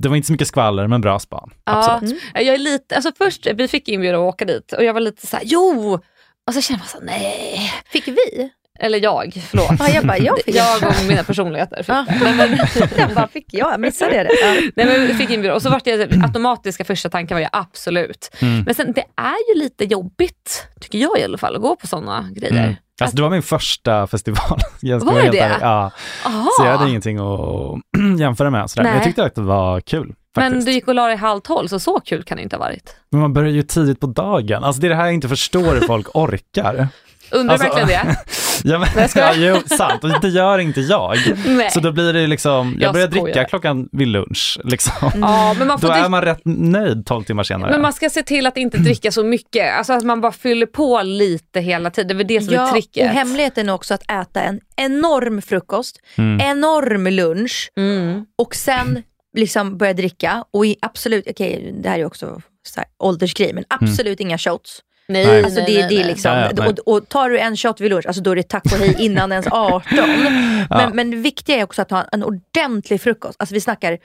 [0.00, 1.50] det var inte så mycket skvaller, men bra span.
[1.64, 2.22] Ja, Absolut.
[2.34, 5.26] jag är lite, alltså först, vi fick inbjudan att åka dit och jag var lite
[5.26, 5.98] så här, jo!
[6.46, 7.72] Och så kände man så här, nej.
[7.86, 8.50] Fick vi?
[8.80, 9.70] Eller jag, förlåt.
[9.78, 12.06] Ja, jag bara, jag fick jag och mina personligheter fick Ja.
[12.08, 12.88] det.
[13.00, 13.72] Jag bara, fick jag?
[13.72, 14.28] Jag missade det.
[14.42, 14.54] Ja.
[14.76, 18.30] nej, men vi fick inbjudan och så var det automatiska första tanken var ju absolut.
[18.40, 18.62] Mm.
[18.62, 21.86] Men sen det är ju lite jobbigt, tycker jag i alla fall, att gå på
[21.86, 22.62] sådana grejer.
[22.64, 22.74] Mm.
[23.04, 24.58] Alltså det var min första festival.
[24.80, 25.56] Jag Var det ärlig.
[25.60, 25.90] Ja,
[26.26, 26.48] Aha.
[26.58, 28.70] så jag hade ingenting att jämföra med.
[28.70, 28.84] Sådär.
[28.84, 30.14] Men jag tyckte att det var kul.
[30.36, 30.66] Men Faktiskt.
[30.66, 32.96] du gick och la dig halv tolv, så så kul kan det inte ha varit.
[33.10, 34.64] Men man börjar ju tidigt på dagen.
[34.64, 36.88] Alltså det är det här jag inte förstår hur folk orkar.
[37.30, 38.16] Undrar Alltså- verkligen det?
[38.64, 39.34] Ja, men, jag skojar.
[39.38, 40.04] ja, jo, sant.
[40.04, 41.16] Och det gör inte jag.
[41.46, 41.70] Nej.
[41.70, 43.24] Så då blir det liksom, jag, Jag börjar skojar.
[43.24, 44.58] dricka klockan vid lunch.
[44.64, 44.92] Liksom.
[45.20, 47.70] Ja, men man får Då är man rätt nöjd 12 timmar senare.
[47.70, 49.74] Men man ska se till att inte dricka så mycket.
[49.78, 52.08] Alltså att man bara fyller på lite hela tiden.
[52.08, 53.08] Det är väl det som är Ja, tricket.
[53.10, 56.40] och hemligheten är också att äta en enorm frukost, Mm.
[56.40, 58.24] enorm lunch Mm.
[58.38, 59.02] och sen
[59.36, 60.44] liksom börja dricka.
[60.52, 64.80] Och i, absolut, okej det här är också så här, åldersgrej, men absolut inga shots.
[65.08, 65.44] Nej, Nej.
[65.44, 66.68] Alltså det, det är liksom, ja, nej.
[66.68, 68.96] och, och tar du en shot vid lunch, alltså då är det tack och hej
[68.98, 69.82] innan ens 18.
[70.22, 70.90] Men, Ja.
[70.94, 73.36] men det viktiga är också att ha en ordentlig frukost.
[73.38, 73.98] Alltså vi snackar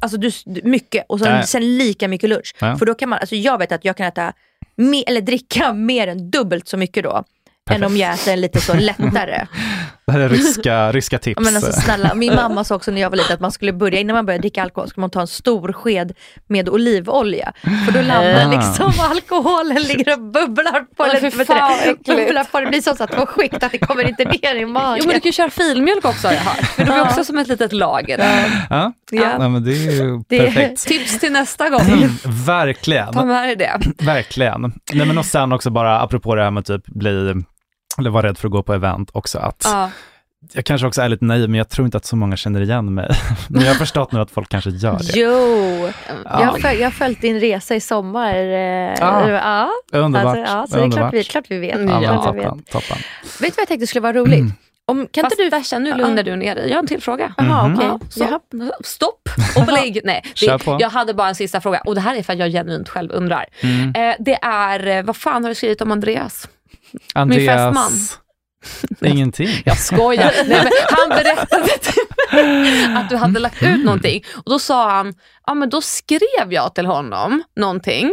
[0.00, 0.30] alltså du,
[0.64, 2.54] mycket och sen, sen lika mycket lunch.
[2.60, 2.76] Ja.
[2.76, 4.32] För då kan man, alltså jag vet att jag kan äta,
[4.76, 7.24] me, eller dricka mer än dubbelt så mycket då.
[7.70, 9.46] Än om jag äter lite så lättare.
[10.06, 11.40] Det här är ryska, ryska tips.
[11.44, 13.98] Men alltså snälla, min mamma sa också när jag var liten att man skulle börja,
[14.00, 16.12] innan man börjar dricka alkohol, ska man ta en stor sked
[16.46, 17.52] med olivolja.
[17.86, 18.50] För då landar Ah.
[18.50, 21.20] liksom alkoholen, ligger och bubblar på, det,
[22.16, 24.54] bubblar på det blir som så att det var skikt, att det kommer inte ner
[24.54, 24.98] i magen.
[25.02, 26.64] Jo men du kan ju köra filmjölk också har jag hört.
[26.66, 28.18] För de är också som ett litet lager.
[28.70, 28.92] ja.
[29.10, 29.20] Ja.
[29.40, 30.86] Ja, men det är ju Det- perfekt.
[30.86, 31.80] Tips till nästa gång.
[31.80, 32.10] Mm,
[32.46, 33.12] verkligen.
[33.12, 34.04] Ta med dig det.
[34.04, 34.60] Verkligen.
[34.92, 37.34] Nej, men och sen också bara apropå det här med typ bli,
[37.98, 39.90] eller vara rädd för att gå på event också, att Ja.
[40.52, 42.94] jag kanske också är lite naiv, men jag tror inte att så många känner igen
[42.94, 43.10] mig.
[43.48, 45.04] men jag har förstått nu att folk kanske gör det.
[45.14, 45.90] Jo,
[46.24, 46.40] Ja.
[46.40, 48.34] jag, har föl- jag har följt din resa i sommar.
[48.34, 49.28] Eh, Ja.
[49.30, 49.70] ja.
[49.98, 50.36] Underbart.
[50.36, 51.74] Alltså, ja, så det är klart vi, klart vi vet.
[51.74, 52.48] Mm, Ja, Klart vi vet.
[52.48, 52.96] toppen, toppen.
[53.22, 54.44] Vet du vad jag tänkte skulle vara roligt?
[54.84, 55.50] Om, kan Fast inte du...
[55.50, 56.68] Dasha, nu lugnar du ner dig.
[56.68, 57.34] Jag har en till fråga.
[57.36, 57.76] Jaha, Mhm.
[57.76, 57.90] okej.
[58.16, 58.40] Ja,
[58.84, 60.00] stopp och belägg.
[60.04, 62.50] Nej, det, jag hade bara en sista fråga och det här är för att jag
[62.52, 63.46] genuint själv undrar.
[63.60, 63.94] Mm.
[64.10, 66.48] Eh, det är, eh, vad fan har du skrivit om Andreas?
[67.14, 68.18] Andreas,
[69.04, 69.48] ingenting.
[69.64, 70.32] Jag skojar.
[70.48, 71.62] Nej, men han berättade
[72.32, 75.14] mig att du hade lagt ut någonting och då sa han,
[75.46, 78.12] ja men då skrev jag till honom någonting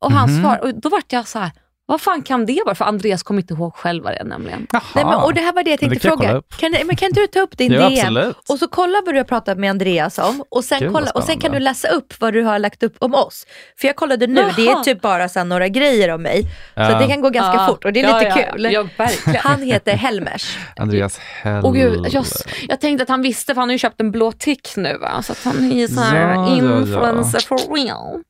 [0.00, 0.42] och han Mhm.
[0.42, 1.50] svar och då vart jag så här,
[1.88, 2.74] Vad fan kan det vara?
[2.74, 4.66] För Andreas kommer inte ihåg själv vad det är nämligen.
[4.72, 4.82] Jaha.
[4.94, 6.38] Nej, men, och det här var det jag Men det tänkte kan jag fråga.
[6.38, 6.56] upp.
[6.56, 8.36] Kan, du- men kan inte du ta upp din Ja, DM absolut.
[8.48, 11.22] och så kolla vad du har pratat med Andreas om och sen, Gud, kolla, och
[11.24, 13.46] sen kan du läsa upp vad du har lagt upp om oss.
[13.80, 14.84] För jag kollade nu, det är Jaha.
[14.84, 16.42] typ bara så här några grejer om mig.
[16.42, 16.92] Så Ja.
[16.94, 17.66] att det kan gå ganska Ja.
[17.66, 18.86] fort och det är Ja, lite
[19.24, 19.36] kul.
[19.42, 20.58] Han heter Helmers.
[20.76, 21.20] Andreas.
[21.64, 22.24] Åh gud, jag,
[22.68, 25.22] jag tänkte att han visste för han har ju köpt en blå tick nu va?
[25.22, 26.78] Så att han är sån här Ja, ja, ja.
[26.80, 28.22] influencer for real.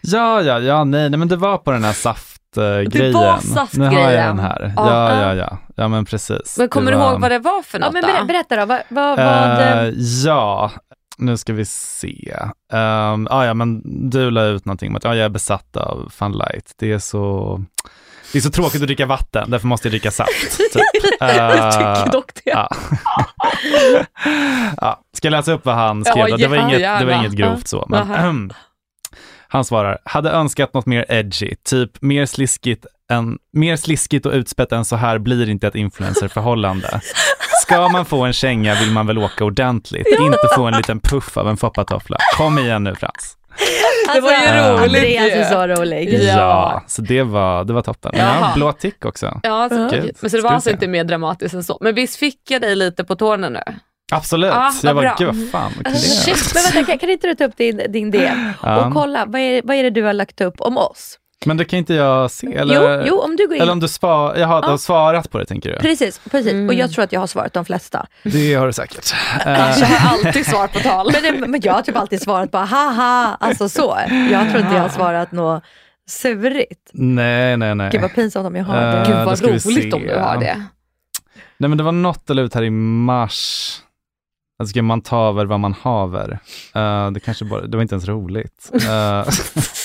[0.00, 1.92] Ja, ja, ja, nej, nej, men det var på den här
[2.54, 2.90] saftgrejen.
[2.90, 4.12] Det var Nu har saftgrejen.
[4.12, 4.72] jag den här.
[4.76, 5.10] Ja.
[5.10, 5.58] Ja, ja, ja.
[5.76, 6.58] Ja, men precis.
[6.58, 8.08] Men kommer du var- ihåg vad det var för Ja, något men då?
[8.08, 9.88] ber, berätta då, vad, vad, vad Eh,
[10.24, 10.70] ja,
[11.18, 12.34] nu ska vi se.
[12.72, 16.10] Um, ah, ja, men du la ut någonting om att ja, jag är besatt av
[16.14, 16.72] Fun Light.
[16.78, 17.60] Det är så
[18.32, 20.58] det är så tråkigt att dricka vatten, därför måste jag dricka saft.
[20.58, 20.82] Typ.
[21.20, 22.40] Jag tycker Eh, dock det.
[22.50, 22.68] ja.
[24.80, 25.00] ja.
[25.16, 26.28] Ska jag läsa upp vad han skrev?
[26.28, 27.86] Ja, det, var ja, inget, det var inget grovt så.
[27.88, 28.52] Men.
[29.52, 34.72] han svarar, hade önskat något mer edgy, typ mer sliskigt, än, mer sliskigt och utspätt
[34.72, 37.00] än så här blir inte ett influencerförhållande.
[37.62, 41.36] Ska man få en känga vill man väl åka ordentligt, inte få en liten puff
[41.36, 42.16] av en foppatoffla.
[42.36, 43.36] Kom igen nu Frans.
[44.14, 46.22] Det var ju Alltså, roligt Andreas är så rolig.
[46.22, 46.82] Ja.
[46.86, 48.12] så det var, det var toppen.
[48.14, 49.40] Men har blå tick också.
[49.42, 51.78] Ja, så, Gud, men så det var alltså inte mer dramatiskt än så.
[51.80, 53.62] Men visst fick jag dig lite på tårna nu?
[54.12, 54.50] Absolut.
[54.50, 55.14] Ja, jag bara, bra.
[55.18, 55.98] gud vad fan, vad är.
[55.98, 58.12] Shit, men vänta, kan, kan inte du ta upp din, din
[58.62, 58.86] Ja.
[58.86, 61.18] och kolla, vad är, vad är det du har lagt upp om oss?
[61.44, 62.98] Men det kan inte jag se, eller?
[63.00, 63.62] Jo, jo, om du går in.
[63.62, 64.78] Eller om du, spa, jaha, du har Ja.
[64.78, 65.76] svarat på det tänker du?
[65.78, 66.52] Precis, precis.
[66.52, 66.68] Mm.
[66.68, 68.06] och jag tror att jag har svarat de flesta.
[68.22, 69.14] Det har du säkert.
[69.44, 71.10] Jag Eh, har alltid svar på tal.
[71.12, 73.98] Men, det, men jag har typ alltid svarat bara haha, alltså så.
[74.30, 75.62] Jag tror inte jag har svarat något
[76.08, 76.90] surigt.
[76.92, 77.90] nej, nej, nej.
[77.92, 79.04] Gud vad pinsamt om jag har Eh, det.
[79.06, 80.64] Gud då vad roligt om du har det.
[81.58, 83.70] Nej men det var något eller ut här i mars.
[84.58, 86.38] Alltså ska man ta över vad man haver.
[86.76, 88.70] Uh, det kanske bara, det var inte ens roligt.
[88.74, 88.82] Uh,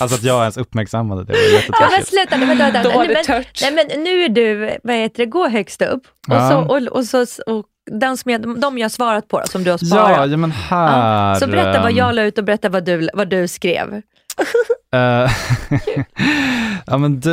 [0.02, 2.08] alltså att jag ens uppmärksammade det var Ja, men jättetråkigt.
[2.08, 2.98] sluta, nej, vänta, vänta.
[2.98, 6.02] Nej, det men, nej, men nu är du, vad heter det, gå högst upp.
[6.28, 6.50] Och, Ja.
[6.50, 9.64] så, och, och, så, och den som jag, de jag har svarat på då, som
[9.64, 10.32] du har Ja, sparat.
[10.32, 11.36] ja men här.
[11.36, 14.02] så berätta vad ehm, jag la ut och berätta vad du, vad du skrev.
[14.94, 15.32] Eh,
[16.88, 17.32] ja men du,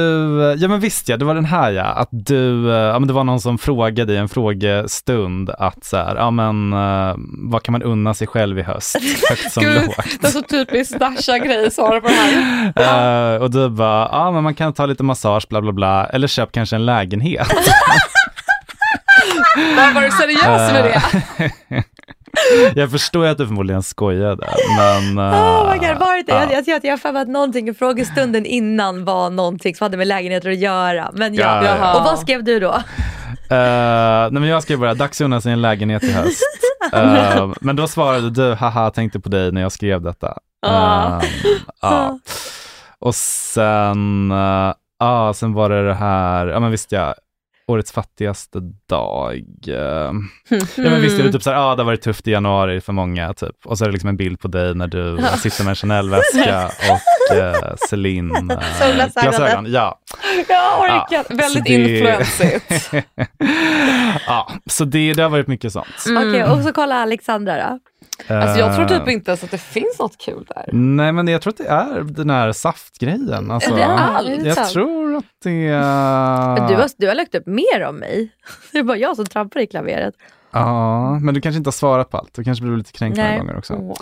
[0.58, 3.14] ja men visst ja, det var den här ja, att du, eh, ja men det
[3.14, 7.14] var någon som frågade i en frågestund att så här, ja men eh,
[7.50, 8.96] vad kan man unna sig själv i höst,
[9.28, 9.96] högt som Gud, lågt.
[10.20, 13.34] det är så typiskt Dasha-grej svara på det här.
[13.34, 16.28] Eh, och du bara, ja men man kan ta lite massage, bla bla bla, eller
[16.28, 17.48] köp kanske en lägenhet.
[19.94, 21.02] Var du seriös med det?
[22.74, 25.18] jag förstår att du förmodligen skojade, men...
[25.32, 26.52] eh, Oh my god, var det ja.
[26.52, 29.96] Jag, jag, jag, har för mig att någonting i frågestunden innan var någonting som hade
[29.96, 31.10] med lägenheter att göra.
[31.14, 31.64] Men ja.
[31.64, 31.98] Ja, ja.
[31.98, 32.72] Och vad skrev du då?
[33.50, 36.42] Eh, nej men jag skrev bara, dags unna sig en lägenhet i höst.
[36.92, 40.38] Eh, men då svarade du, haha, tänkte på dig när jag skrev detta.
[40.66, 41.20] Eh,
[41.82, 42.18] ja.
[42.98, 47.14] Och sen, uh, ja, sen var det det här, ja men visst ja,
[47.66, 48.58] årets fattigaste
[48.88, 49.44] dag.
[49.68, 50.10] eh, ja
[50.76, 53.34] men visst är det typ såhär, ja det har varit tufft i januari för många
[53.34, 53.56] typ.
[53.64, 56.66] Och så är det liksom en bild på dig när du sitter med en Chanel-väska
[56.90, 59.10] och uh, Celine uh, Solglasögonen.
[59.38, 59.72] glasögon.
[59.72, 59.98] Ja.
[60.48, 61.06] Jag orkar.
[61.10, 62.90] Ja, Väldigt så det- influensigt.
[64.26, 66.04] ja, så det, det har varit mycket sånt.
[66.18, 67.78] Okej, och så kolla Alexandra då.
[68.28, 70.68] Alltså jag tror typ Eh, inte ens att det finns något kul där.
[70.72, 73.50] Nej, men jag tror att det är den här saftgrejen.
[73.50, 74.44] Alltså, Är det allt?
[74.44, 76.68] jag tror att det är...
[76.68, 78.30] du, har, du har lagt upp mer om mig.
[78.72, 80.14] Det är bara jag som trampar i klaveret.
[80.50, 82.34] Ja, men du kanske inte har svarat på allt.
[82.34, 83.74] Du kanske blir lite kränkt några gånger också.
[83.74, 83.96] Åh.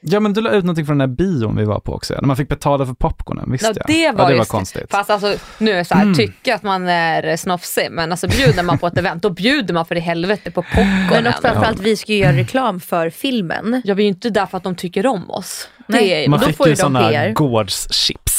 [0.00, 2.14] Ja, men du la ut någonting från den här bion vi var på också.
[2.14, 3.84] När man fick betala för popcornen, visst Ja, ja?
[3.86, 4.86] det var ja, det var konstigt.
[4.90, 6.14] Fast alltså, nu är så här, Mm.
[6.14, 9.86] tycker att man är snofsig, men alltså bjuder man på ett event, då bjuder man
[9.86, 11.06] för i helvete på popcornen.
[11.10, 13.82] Men också framförallt, vi ska ju göra reklam för filmen.
[13.84, 15.68] Jag är ju inte där för att de tycker om oss.
[15.86, 16.08] Nej.
[16.08, 17.32] Det är, Man då fick får ju sådana PR.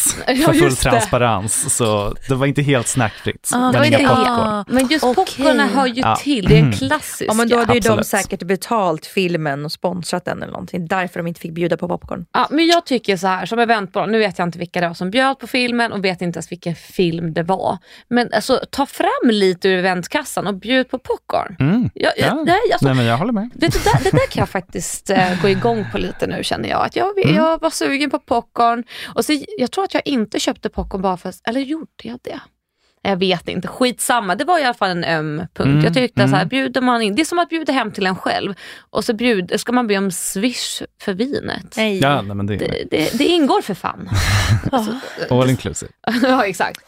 [0.27, 3.49] Ja, för full transparens, så det var inte helt snackfritt.
[3.53, 4.27] Ah, men inga popcorn.
[4.29, 4.65] ah.
[4.67, 5.15] men just Okej.
[5.25, 6.15] popcornen hör ju Ja.
[6.15, 6.73] till, det är Mm.
[6.73, 7.23] klassiskt.
[7.27, 10.87] Ja men då hade ju de säkert betalt filmen och sponsrat den eller någonting.
[10.87, 12.25] Därför de inte fick bjuda på popcorn.
[12.33, 14.93] Ja, men jag tycker så här, som eventbolag, nu vet jag inte vilka det var
[14.95, 17.77] som bjöd på filmen och vet inte ens vilken film det var.
[18.09, 21.55] Men alltså, ta fram lite ur eventkassan och bjud på popcorn.
[21.59, 21.89] Mm.
[21.93, 22.43] Jag, jag, Ja.
[22.45, 23.49] nej, alltså, Nej, men jag håller med.
[23.53, 26.69] det, det, där, det där kan jag faktiskt eh, gå igång på lite nu känner
[26.69, 26.85] jag.
[26.85, 27.35] Att jag, Mm.
[27.35, 28.83] jag var sugen på popcorn.
[29.15, 32.39] Och så, jag tror att jag inte köpte popcorn bara för eller gjorde jag det?
[33.01, 34.35] Jag vet inte, skitsamma.
[34.35, 35.59] Det var i alla fall en öm punkt.
[35.67, 36.31] Mm, Jag tyckte mm.
[36.31, 38.53] så här, bjuder man in, det är som att bjuda hem till en själv
[38.89, 41.73] och så bjud, ska man be om swish för vinet.
[41.77, 41.99] Nej.
[41.99, 44.09] Ja, nej, men det Det, det, det ingår för fan.
[45.29, 45.91] all inclusive.
[46.21, 46.79] ja, exakt.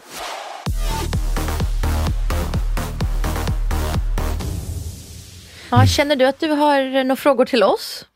[5.71, 8.05] Ja, känner du att du har några frågor till oss?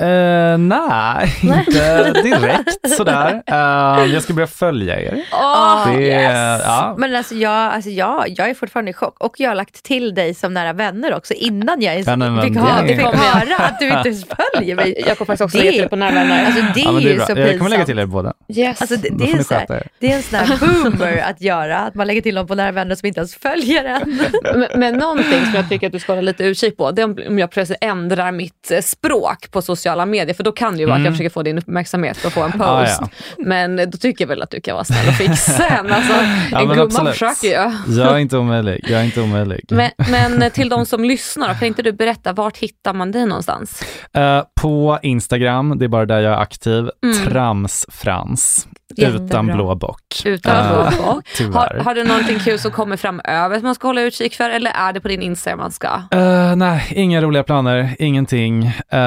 [0.00, 3.42] Eh, nej, inte direkt sådär.
[3.46, 5.24] Eh, jag ska börja följa er.
[5.32, 6.62] Åh, Det yes.
[6.66, 6.94] ja.
[6.98, 9.16] Men alltså jag, alltså jag, jag är fortfarande i chock.
[9.20, 12.30] Och jag har lagt till dig som nära vänner också innan jag ens Ja, nej,
[12.30, 14.24] men fick, ha, det fick höra att du inte ens
[14.54, 15.02] följer mig.
[15.06, 16.44] Jag kommer faktiskt också Det- lägga till på Nära vänner.
[16.46, 17.26] Alltså det Ja, är ju det är bra.
[17.26, 17.86] så Jag kommer lägga pinsamt.
[17.86, 18.32] till er båda.
[18.48, 18.80] Yes.
[18.80, 21.24] Alltså det, det, är ni en sån sköta här, det är en sån här boomer
[21.30, 24.22] att göra, att man lägger till någon på nära vänner som inte ens följer en.
[24.54, 27.28] Men, men någonting som jag tycker att du ska hålla lite utkik på, det är
[27.28, 30.34] om- jag plötsligt ändrar mitt eh, språk på sociala medier.
[30.34, 31.14] För då kan det ju vara att jag Mm.
[31.14, 32.62] försöker få din uppmärksamhet att få en post.
[32.64, 33.08] Ah, ja.
[33.38, 35.92] Men då tycker jag väl att du kan vara snäll och fixa en.
[35.92, 36.12] Alltså,
[36.52, 37.12] Ja, en gumma absolut.
[37.12, 37.96] försöker ju.
[38.00, 38.84] Jag är inte omöjlig.
[38.88, 39.64] Jag är inte omöjlig.
[39.70, 43.82] Men, men till de som lyssnar, kan inte du berätta, vart hittar man dig någonstans?
[44.16, 47.24] Eh, på Instagram, det är bara där jag är aktiv, Mm.
[47.26, 48.68] tramsfrans.
[48.96, 49.24] Jättebra.
[49.26, 50.00] Utan blå bock.
[50.24, 51.54] Utan Eh, blå bock.
[51.54, 54.70] Har, har du någonting kul som kommer framöver som man ska hålla utkik för eller
[54.70, 55.88] är det på din Instagram man ska?
[56.10, 58.64] Eh, nej, inga roliga planer, ingenting.
[58.88, 58.98] Eh,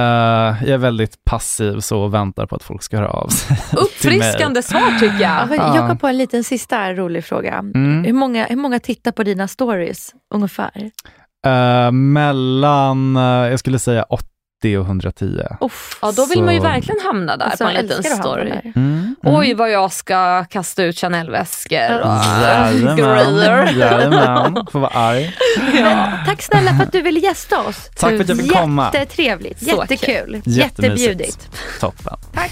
[0.62, 3.58] jag är väldigt passiv så och väntar på att folk ska höra av sig.
[3.78, 5.58] Uppfriskande svar tycker Ja, jag.
[5.60, 5.76] Ja.
[5.76, 7.54] Jag kom på en liten sista rolig fråga.
[7.54, 8.04] Mm.
[8.06, 10.92] Hur, många, hur många tittar på dina stories ungefär?
[11.46, 14.04] Eh, mellan, jag skulle säga
[14.60, 15.44] 80 och 110.
[15.62, 15.98] Uff.
[16.02, 18.50] Ja, då vill man ju Så- verkligen hamna där Alltså, på en liten story.
[18.50, 18.72] där.
[18.76, 19.16] Mm.
[19.24, 22.08] Oj vad jag ska kasta ut Chanel-väskor och
[22.42, 23.74] Jajamän, grejer.
[23.80, 25.36] jajamän, får vara arg.
[25.74, 27.90] Men, tack snälla för att du ville gästa oss.
[27.98, 28.92] Tack för att jag fick komma.
[28.94, 31.50] Jättetrevligt, Så jättekul, jättebjudigt.
[31.80, 32.18] Toppen.
[32.34, 32.52] Tack.